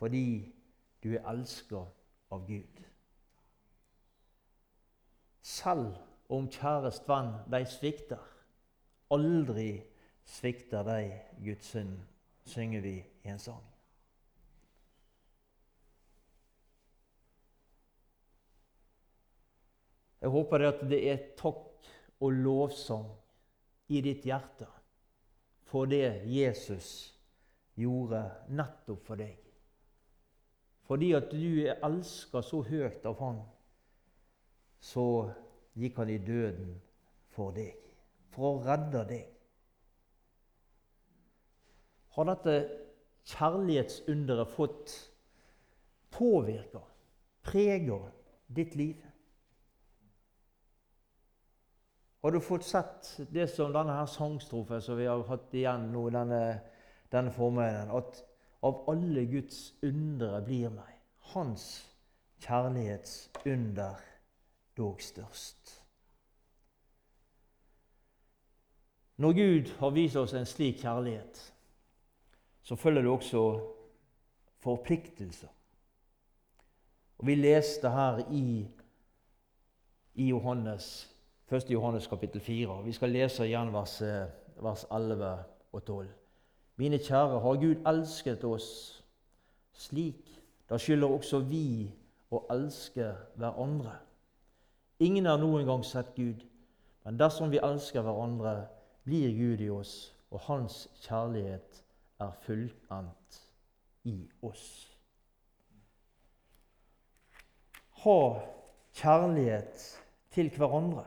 fordi 0.00 0.52
du 1.02 1.12
er 1.12 1.26
elska 1.28 1.82
av 2.32 2.46
Gud. 2.48 2.78
Selv 5.42 5.98
om 6.32 6.46
kjærest 6.48 7.08
venn, 7.08 7.34
de 7.52 7.60
svikter, 7.68 8.22
aldri 9.12 9.74
svikter 10.24 10.84
deg 10.86 11.12
Guds 11.44 11.72
synd, 11.72 11.96
synger 12.44 12.84
vi 12.84 12.96
i 13.00 13.32
en 13.32 13.38
sang. 13.38 13.64
Jeg 20.20 20.30
håper 20.34 20.66
at 20.68 20.82
det 20.90 21.00
er 21.08 21.24
takk 21.38 21.88
og 22.20 22.36
lovsang 22.44 23.08
i 23.88 24.02
ditt 24.04 24.26
hjerte 24.28 24.68
for 25.70 25.86
det 25.86 26.22
Jesus 26.26 27.14
gjorde 27.78 28.24
nettopp 28.50 29.04
for 29.06 29.20
deg. 29.20 29.38
Fordi 30.90 31.12
at 31.14 31.30
du 31.30 31.62
er 31.62 31.78
elska 31.86 32.42
så 32.42 32.64
høyt 32.66 33.04
av 33.06 33.20
Han, 33.22 33.38
så 34.82 35.04
gikk 35.78 36.00
Han 36.02 36.10
i 36.10 36.18
døden 36.18 36.72
for 37.30 37.54
deg, 37.54 37.76
for 38.34 38.56
å 38.56 38.64
redde 38.66 39.04
deg. 39.12 39.28
Har 42.16 42.26
dette 42.26 42.54
kjærlighetsunderet 43.30 44.50
fått 44.56 44.94
påvirke, 46.10 46.82
prege 47.46 48.00
ditt 48.50 48.74
liv? 48.78 49.04
Har 52.20 52.34
du 52.34 52.40
fått 52.44 52.66
sett 52.68 53.14
det 53.32 53.46
som 53.48 53.72
denne 53.72 53.94
her 53.96 54.08
sangstrofen 54.10 54.82
som 54.84 54.98
vi 54.98 55.06
har 55.08 55.22
hatt 55.30 55.54
igjen 55.56 55.88
nå 55.94 56.08
denne, 56.12 56.42
denne 57.12 57.32
formiddagen? 57.32 57.94
At 57.96 58.20
av 58.66 58.82
alle 58.92 59.24
Guds 59.30 59.70
undre 59.86 60.42
blir 60.44 60.68
meg 60.74 60.98
hans 61.32 61.64
kjærlighetsunder 62.44 64.02
dog 64.76 65.00
størst. 65.00 65.78
Når 69.20 69.32
Gud 69.36 69.72
har 69.78 69.96
vist 69.96 70.16
oss 70.16 70.36
en 70.36 70.48
slik 70.48 70.80
kjærlighet, 70.80 71.40
så 72.62 72.76
følger 72.76 73.02
det 73.02 73.10
også 73.10 73.60
forpliktelser. 74.58 75.48
Og 77.18 77.26
Vi 77.26 77.34
leste 77.34 77.90
her 77.90 78.18
i, 78.32 78.68
i 80.14 80.28
Johannes 80.28 81.10
1. 81.52 81.70
Johannes 81.70 82.06
kapittel 82.06 82.40
4. 82.40 82.84
Vi 82.84 82.92
skal 82.92 83.10
lese 83.10 83.46
igjen 83.46 83.72
vers, 83.72 84.00
eh, 84.02 84.28
vers 84.56 84.86
11 84.92 85.44
og 85.72 85.84
12. 85.84 86.08
Mine 86.76 86.98
kjære, 86.98 87.40
har 87.40 87.54
Gud 87.60 87.86
elsket 87.86 88.44
oss 88.44 89.04
slik, 89.72 90.42
da 90.68 90.78
skylder 90.78 91.08
også 91.08 91.38
vi 91.38 91.90
å 92.30 92.44
elske 92.50 93.10
hverandre. 93.36 93.98
Ingen 95.00 95.26
har 95.26 95.40
noen 95.40 95.66
gang 95.66 95.84
sett 95.84 96.14
Gud, 96.16 96.44
men 97.04 97.18
dersom 97.18 97.50
vi 97.50 97.60
elsker 97.62 98.02
hverandre, 98.02 98.66
blir 99.04 99.32
Gud 99.36 99.60
i 99.60 99.68
oss, 99.68 100.14
og 100.30 100.40
Hans 100.40 100.86
kjærlighet 101.02 101.82
er 102.20 102.32
fullendt 102.44 103.40
i 104.04 104.16
oss. 104.42 104.66
Ha 108.04 108.20
kjærlighet 108.96 109.86
til 110.30 110.50
hverandre. 110.56 111.04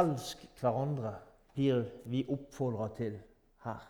Elsk 0.00 0.46
hverandre 0.60 1.14
blir 1.54 1.84
vi 2.08 2.24
oppfordra 2.28 2.88
til 2.96 3.18
her. 3.64 3.86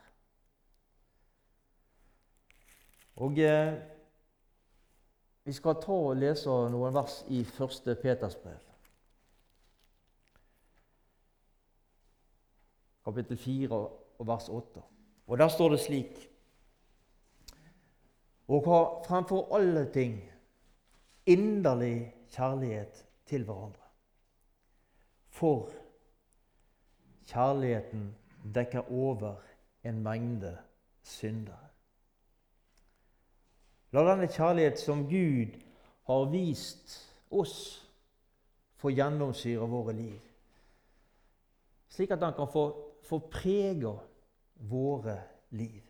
Og 3.20 3.38
eh, 3.38 3.74
Vi 5.44 5.52
skal 5.52 5.78
ta 5.82 5.92
og 5.92 6.18
lese 6.20 6.52
noen 6.70 6.94
vers 6.94 7.22
i 7.32 7.40
1. 7.40 7.96
Peters 8.02 8.36
brev. 8.36 8.69
Kapittel 13.10 13.36
4 13.36 13.76
og 14.18 14.26
vers 14.26 14.48
8. 14.48 14.82
Og 15.26 15.38
Der 15.38 15.48
står 15.48 15.68
det 15.68 15.80
slik 15.80 16.30
Og 18.48 18.64
ha 18.66 18.80
fremfor 19.06 19.56
alle 19.56 19.84
ting 19.92 20.16
inderlig 21.26 22.14
kjærlighet 22.30 23.06
til 23.26 23.44
hverandre. 23.44 23.86
For 25.28 25.70
Kjærligheten 27.26 28.16
dekker 28.54 28.92
over 28.92 29.34
en 29.84 30.02
mengde 30.02 30.58
syndere. 31.02 31.68
La 33.92 34.02
denne 34.06 34.26
kjærlighet 34.26 34.80
som 34.80 35.04
Gud 35.06 35.54
har 36.06 36.24
vist 36.30 36.96
oss, 37.30 37.86
få 38.76 38.90
gjennomsyre 38.90 39.66
våre 39.68 39.94
liv, 39.94 40.18
slik 41.90 42.10
at 42.10 42.22
han 42.22 42.34
kan 42.34 42.48
få, 42.50 42.64
få 43.04 43.18
prege 43.30 43.94
våre 44.70 45.16
liv. 45.50 45.82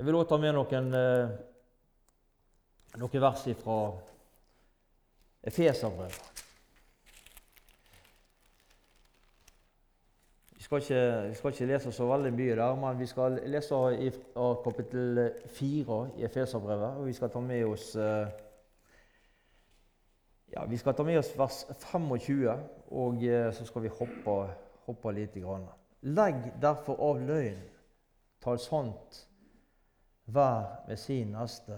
Jeg 0.00 0.06
vil 0.06 0.14
også 0.14 0.28
ta 0.28 0.36
med 0.40 0.54
noen, 0.56 0.94
eh, 0.96 1.32
noen 2.96 3.20
vers 3.20 3.42
fra 3.60 3.80
Efeserbrevet. 5.44 6.40
Vi 10.56 10.62
vi 11.28 11.34
skal 11.34 11.52
ikke 11.52 11.66
lese 11.66 11.92
så 11.92 12.06
veldig 12.06 12.32
mye 12.32 12.56
der, 12.56 12.74
men 12.74 12.98
vi 12.98 13.06
skal 13.06 13.40
lese 13.46 13.74
av 14.36 14.62
kapittel 14.64 15.30
4 15.46 16.10
i 16.16 16.24
Efeserbrevet. 16.24 16.96
Og 16.96 17.06
vi 17.06 17.12
skal 17.12 17.30
ta 17.30 17.40
med 17.40 17.64
oss 17.64 17.96
eh, 17.96 18.26
ja, 20.52 20.64
vi 20.66 20.76
skal 20.76 20.94
ta 20.94 21.04
med 21.06 21.18
oss 21.18 21.30
vers 21.38 21.64
25, 21.78 22.54
og 22.90 23.24
eh, 23.24 23.52
så 23.54 23.64
skal 23.66 23.82
vi 23.82 23.92
hoppe, 23.94 24.36
hoppe 24.86 25.12
litt. 25.14 25.36
Grann. 25.38 25.68
Legg 26.02 26.50
derfor 26.62 26.98
av 27.10 27.20
løgn, 27.22 27.60
tal 28.42 28.58
sant, 28.58 29.24
vær 30.26 30.80
med 30.88 30.98
sin 30.98 31.34
neste, 31.36 31.76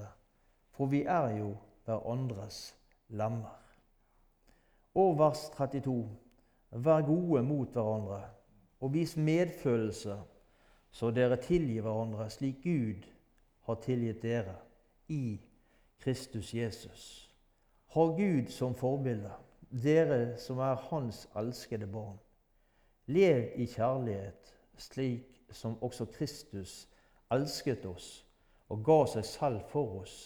for 0.73 0.89
vi 0.93 1.03
er 1.05 1.37
jo 1.39 1.55
hverandres 1.85 2.73
lemmer. 3.09 3.59
Og 4.95 5.19
vers 5.19 5.49
32.: 5.57 5.97
Vær 6.71 7.03
gode 7.05 7.43
mot 7.43 7.69
hverandre 7.73 8.23
og 8.81 8.93
vis 8.95 9.17
medfølelse, 9.17 10.17
så 10.91 11.11
dere 11.11 11.37
tilgir 11.41 11.85
hverandre 11.85 12.31
slik 12.31 12.65
Gud 12.65 13.05
har 13.69 13.79
tilgitt 13.85 14.23
dere 14.23 14.57
i 15.09 15.41
Kristus 16.03 16.55
Jesus. 16.55 17.32
Ha 17.93 18.05
Gud 18.17 18.49
som 18.49 18.75
forbilde, 18.75 19.33
dere 19.85 20.39
som 20.41 20.61
er 20.65 20.81
Hans 20.89 21.27
elskede 21.37 21.87
barn. 21.87 22.17
Lev 23.07 23.51
i 23.61 23.67
kjærlighet, 23.67 24.55
slik 24.81 25.43
som 25.53 25.77
også 25.83 26.07
Kristus 26.15 26.89
elsket 27.33 27.85
oss 27.87 28.23
og 28.73 28.81
ga 28.85 29.03
seg 29.13 29.27
selv 29.29 29.61
for 29.69 30.01
oss 30.01 30.17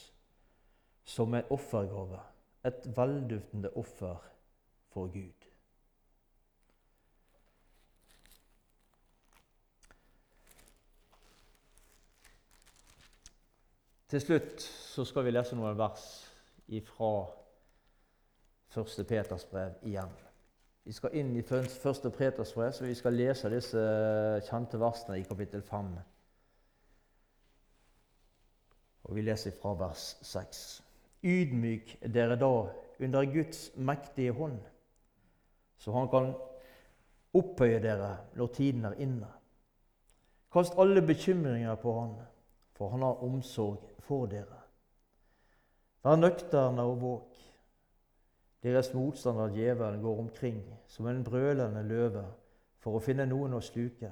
som 1.06 1.34
en 1.34 1.50
offergave 1.50 2.20
et 2.66 2.86
velduftende 2.96 3.70
offer 3.78 4.22
for 4.94 5.10
Gud. 5.10 5.46
Til 14.06 14.22
slutt 14.22 14.62
så 14.62 15.04
skal 15.04 15.26
vi 15.26 15.34
lese 15.34 15.58
noen 15.58 15.78
vers 15.78 16.06
fra 16.86 17.10
1. 18.74 19.06
Peters 19.08 19.44
brev 19.44 19.74
igjen. 19.82 20.12
Vi 20.86 20.92
skal 20.92 21.14
inn 21.18 21.32
i 21.36 21.42
1. 21.42 22.12
Peters 22.16 22.52
brev, 22.54 22.72
så 22.72 22.84
vi 22.84 22.94
skal 22.94 23.16
lese 23.18 23.50
disse 23.50 23.80
kjente 24.48 24.78
versene 24.78 25.18
i 25.18 25.24
kapittel 25.26 25.62
5. 25.62 25.94
Og 29.06 29.14
vi 29.14 29.22
leser 29.22 29.54
fra 29.54 29.74
vers 29.78 30.16
6. 30.26 30.64
Ydmyk 31.26 31.96
dere 32.14 32.36
da 32.38 32.52
under 33.00 33.24
Guds 33.32 33.70
mektige 33.76 34.32
hånd, 34.32 34.60
så 35.78 35.92
han 35.92 36.08
kan 36.08 36.30
opphøye 37.36 37.80
dere 37.82 38.12
når 38.38 38.52
tiden 38.54 38.86
er 38.88 38.96
inne. 39.02 39.28
Kast 40.52 40.78
alle 40.78 41.02
bekymringer 41.02 41.74
på 41.82 41.92
han, 42.00 42.14
for 42.78 42.88
han 42.94 43.02
har 43.02 43.24
omsorg 43.24 43.82
for 44.06 44.30
dere. 44.30 44.62
Vær 46.06 46.16
nøkterne 46.16 46.86
og 46.86 47.00
våk. 47.02 47.42
Deres 48.66 48.90
motstander 48.94 49.52
djevelen 49.54 50.00
går 50.02 50.18
omkring 50.18 50.62
som 50.90 51.06
en 51.06 51.22
brølende 51.24 51.84
løve 51.86 52.24
for 52.82 52.98
å 52.98 53.02
finne 53.04 53.28
noen 53.30 53.54
å 53.54 53.62
sluke. 53.62 54.10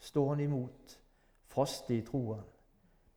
Stå 0.00 0.22
han 0.30 0.40
imot, 0.40 0.94
faste 1.52 1.92
i 1.98 2.04
troen 2.06 2.46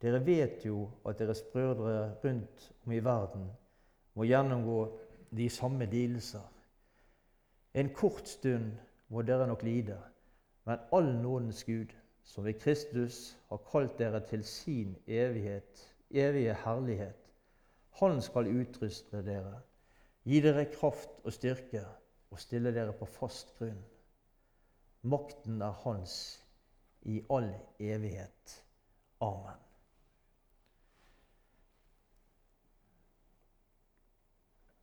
dere 0.02 0.20
vet 0.26 0.66
jo 0.66 0.88
at 1.06 1.20
deres 1.20 1.44
brødre 1.54 2.16
rundt 2.24 2.72
om 2.86 2.92
i 2.92 3.04
verden 3.06 3.46
må 4.18 4.26
gjennomgå 4.26 4.80
de 5.38 5.50
samme 5.50 5.86
lidelser. 5.86 6.48
En 7.74 7.94
kort 7.94 8.28
stund 8.28 8.72
må 9.08 9.22
dere 9.22 9.48
nok 9.48 9.64
lide, 9.64 9.98
Men 10.66 10.78
all 10.92 11.16
nådens 11.16 11.64
Gud, 11.64 11.90
som 12.24 12.46
ved 12.46 12.54
Kristus 12.54 13.38
har 13.50 13.58
kalt 13.72 13.98
dere 14.00 14.20
til 14.20 14.44
sin 14.44 14.96
evighet, 15.08 15.96
evige 16.12 16.54
herlighet, 16.54 17.32
han 17.90 18.22
skal 18.22 18.48
utruste 18.48 19.24
dere, 19.26 19.62
gi 20.24 20.42
dere 20.44 20.68
kraft 20.74 21.24
og 21.26 21.34
styrke 21.34 21.82
og 22.32 22.40
stille 22.40 22.74
dere 22.76 22.94
på 22.98 23.08
fast 23.10 23.56
grunn. 23.58 23.82
Makten 25.02 25.62
er 25.66 25.74
hans 25.84 26.16
i 27.10 27.22
all 27.34 27.50
evighet. 27.80 28.58
Amen. 29.22 29.60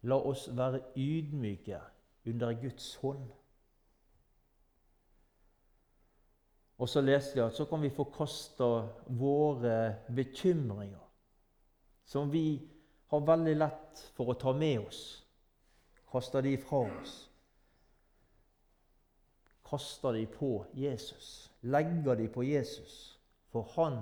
La 0.03 0.19
oss 0.31 0.49
være 0.55 0.81
ydmyke 0.97 1.81
under 2.27 2.55
Guds 2.61 2.95
hånd. 3.03 3.29
Og 6.79 6.89
så 6.89 7.03
leste 7.03 7.39
jeg 7.39 7.47
at 7.47 7.57
så 7.57 7.67
kan 7.67 7.83
vi 7.83 7.91
få 7.91 8.05
kasta 8.15 8.69
våre 9.19 9.79
bekymringer, 10.15 11.03
som 12.07 12.31
vi 12.31 12.61
har 13.11 13.25
veldig 13.27 13.55
lett 13.59 14.03
for 14.15 14.31
å 14.31 14.39
ta 14.39 14.53
med 14.55 14.85
oss, 14.87 15.01
kaste 16.13 16.43
de 16.43 16.57
fra 16.59 16.85
oss. 16.87 17.17
Kaster 19.69 20.13
de 20.13 20.27
på 20.27 20.65
Jesus, 20.75 21.53
legger 21.61 22.15
de 22.15 22.29
på 22.29 22.43
Jesus, 22.43 23.21
for 23.53 23.69
han 23.77 23.99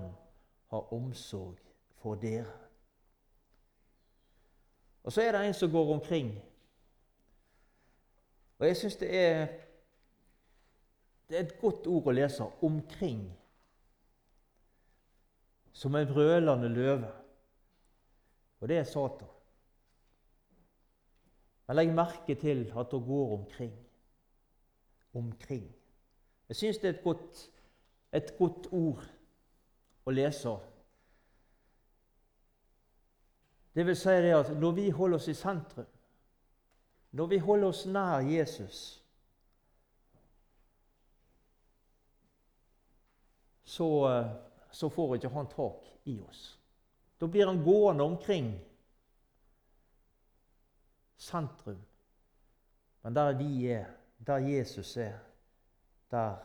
har 0.70 0.92
omsorg 0.94 1.58
for 1.96 2.14
dere. 2.14 2.52
Og 5.02 5.12
så 5.12 5.22
er 5.22 5.32
det 5.32 5.46
en 5.46 5.54
som 5.54 5.70
går 5.70 5.94
omkring. 5.94 6.32
Og 8.58 8.66
jeg 8.66 8.76
syns 8.76 8.96
det 8.96 9.10
er 9.16 9.46
det 11.28 11.36
er 11.36 11.42
et 11.42 11.58
godt 11.60 11.86
ord 11.86 12.06
å 12.06 12.14
lese 12.14 12.42
'omkring'. 12.42 13.30
Som 15.72 15.94
en 15.94 16.06
brølende 16.06 16.68
løve. 16.68 17.12
Og 18.60 18.68
det 18.68 18.78
er 18.78 18.84
Satan. 18.84 19.35
Men 21.66 21.76
legg 21.76 21.92
merke 21.94 22.34
til 22.38 22.66
at 22.78 22.92
hun 22.92 23.06
går 23.06 23.32
omkring. 23.38 23.74
Omkring. 25.14 25.66
Jeg 26.48 26.56
syns 26.56 26.78
det 26.78 26.88
er 26.88 26.98
et 26.98 27.04
godt, 27.04 27.50
et 28.12 28.34
godt 28.38 28.68
ord 28.72 29.02
å 30.06 30.14
lese. 30.14 30.52
Det 33.74 33.86
vil 33.86 33.96
si 33.98 34.14
det 34.24 34.36
at 34.36 34.52
når 34.56 34.76
vi 34.78 34.90
holder 34.90 35.18
oss 35.18 35.28
i 35.28 35.34
sentrum, 35.34 35.88
når 37.10 37.26
vi 37.26 37.38
holder 37.38 37.68
oss 37.68 37.82
nær 37.86 38.22
Jesus 38.24 39.02
så, 43.66 43.88
eh, 44.10 44.26
så 44.70 44.88
får 44.88 45.16
ikke 45.16 45.28
han 45.34 45.48
tak 45.50 45.84
i 46.04 46.20
oss. 46.20 46.58
Da 47.20 47.26
blir 47.26 47.46
han 47.46 47.64
gående 47.64 48.04
omkring 48.04 48.52
sentrum. 51.16 51.78
Men 53.02 53.14
der 53.14 53.32
vi 53.38 53.66
er, 53.66 53.86
der 54.26 54.36
Jesus 54.36 54.96
er, 54.96 55.18
der 56.10 56.36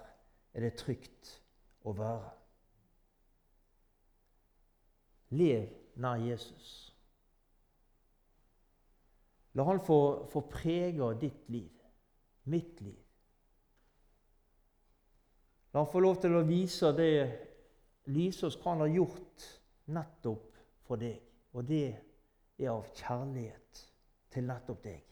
er 0.54 0.62
det 0.62 0.76
trygt 0.80 1.42
å 1.84 1.94
være. 1.96 2.32
Lev 5.32 5.68
nær 5.96 6.20
Jesus. 6.22 6.72
La 9.54 9.66
han 9.68 9.82
få, 9.84 10.28
få 10.32 10.44
prege 10.52 11.14
ditt 11.20 11.50
liv, 11.52 11.72
mitt 12.44 12.82
liv. 12.82 13.00
La 15.72 15.84
han 15.84 15.92
få 15.92 16.04
lov 16.04 16.20
til 16.22 16.36
å 16.36 16.46
vise 16.48 16.92
det 16.96 17.14
Lysås 18.12 18.58
han 18.64 18.82
har 18.82 18.90
gjort 18.92 19.44
nettopp 19.94 20.58
for 20.88 21.00
deg. 21.00 21.20
Og 21.54 21.68
det 21.68 21.86
er 22.58 22.72
av 22.72 22.88
kjærlighet 22.96 23.91
til 24.32 24.48
nettopp 24.48 24.84
deg. 24.84 25.08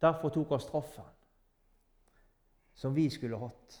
Derfor 0.00 0.32
tok 0.32 0.54
han 0.54 0.62
straffen 0.64 1.16
som 2.80 2.94
vi 2.96 3.10
skulle 3.10 3.36
hatt. 3.36 3.74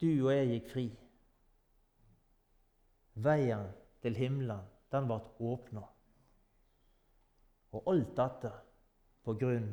Du 0.00 0.06
og 0.26 0.30
jeg 0.30 0.50
gikk 0.52 0.68
fri. 0.70 0.84
Veien 3.14 3.66
til 4.02 4.14
himmelen, 4.18 4.62
den 4.92 5.08
ble 5.10 5.18
åpna. 5.50 5.82
Og 7.74 7.90
alt 7.90 8.14
dette 8.14 8.52
på 9.26 9.34
grunn 9.40 9.72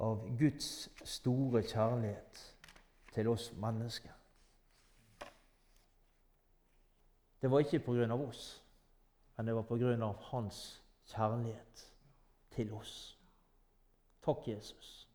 av 0.00 0.24
Guds 0.38 0.88
store 1.04 1.62
kjærlighet 1.66 2.42
til 3.12 3.28
oss 3.28 3.50
mennesker. 3.52 4.12
Det 7.42 7.50
var 7.50 7.60
ikke 7.60 7.82
på 7.84 7.92
grunn 7.98 8.14
av 8.14 8.22
oss, 8.22 8.61
men 9.36 9.46
det 9.46 9.54
var 9.54 10.02
av 10.02 10.16
Hans 10.30 10.82
kjærlighet 11.06 11.86
til 12.50 12.72
oss. 12.72 13.18
Takk, 14.22 14.48
Jesus. 14.48 15.08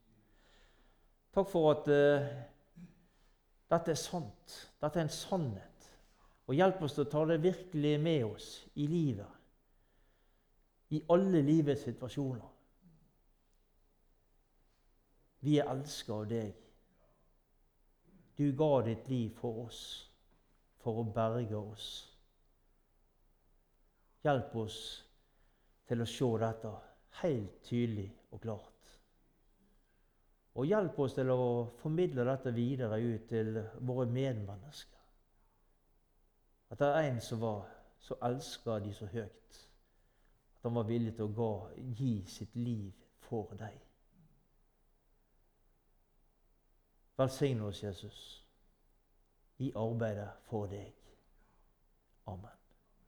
Takk 1.33 1.49
for 1.49 1.71
at 1.71 1.87
uh, 1.87 2.27
dette 3.69 3.93
er 3.93 3.99
sant. 3.99 4.57
Dette 4.81 4.99
er 4.99 5.07
en 5.07 5.13
sannhet. 5.13 5.89
Og 6.47 6.55
hjelp 6.55 6.81
oss 6.81 6.95
til 6.95 7.05
å 7.05 7.11
ta 7.11 7.23
det 7.27 7.41
virkelig 7.43 7.95
med 7.99 8.23
oss 8.25 8.51
i 8.75 8.87
livet. 8.87 9.33
I 10.95 11.03
alle 11.11 11.41
livets 11.43 11.83
situasjoner. 11.83 12.53
Vi 15.43 15.57
er 15.59 15.69
elska 15.69 16.15
av 16.15 16.27
deg. 16.31 16.53
Du 18.37 18.51
ga 18.55 18.81
ditt 18.85 19.09
liv 19.09 19.33
for 19.39 19.65
oss, 19.65 19.81
for 20.81 21.01
å 21.01 21.09
berge 21.13 21.57
oss. 21.57 21.87
Hjelp 24.27 24.55
oss 24.59 24.79
til 25.87 26.03
å 26.03 26.09
se 26.11 26.27
dette 26.41 26.71
helt 27.21 27.61
tydelig 27.63 28.09
og 28.35 28.41
klart. 28.43 28.73
Og 30.57 30.67
hjelp 30.67 30.99
oss 30.99 31.15
til 31.15 31.31
å 31.31 31.39
formidle 31.79 32.25
dette 32.27 32.51
videre 32.51 32.99
ut 32.99 33.27
til 33.29 33.61
våre 33.87 34.07
medmennesker. 34.11 35.03
At 36.73 36.81
det 36.81 36.87
er 36.91 37.07
en 37.07 37.21
som 37.23 37.39
var 37.39 37.69
så 38.03 38.17
elska 38.27 38.79
de 38.83 38.93
så 38.93 39.07
høyt 39.13 39.61
at 40.57 40.63
han 40.63 40.75
var 40.75 40.89
villig 40.89 41.13
til 41.15 41.39
å 41.39 41.51
gi 41.95 42.13
sitt 42.27 42.55
liv 42.59 42.89
for 43.29 43.53
deg. 43.59 43.77
Velsign 47.17 47.63
oss, 47.65 47.81
Jesus, 47.83 48.19
i 49.63 49.71
arbeidet 49.75 50.29
for 50.49 50.69
deg. 50.69 50.93
Amen. 52.27 52.56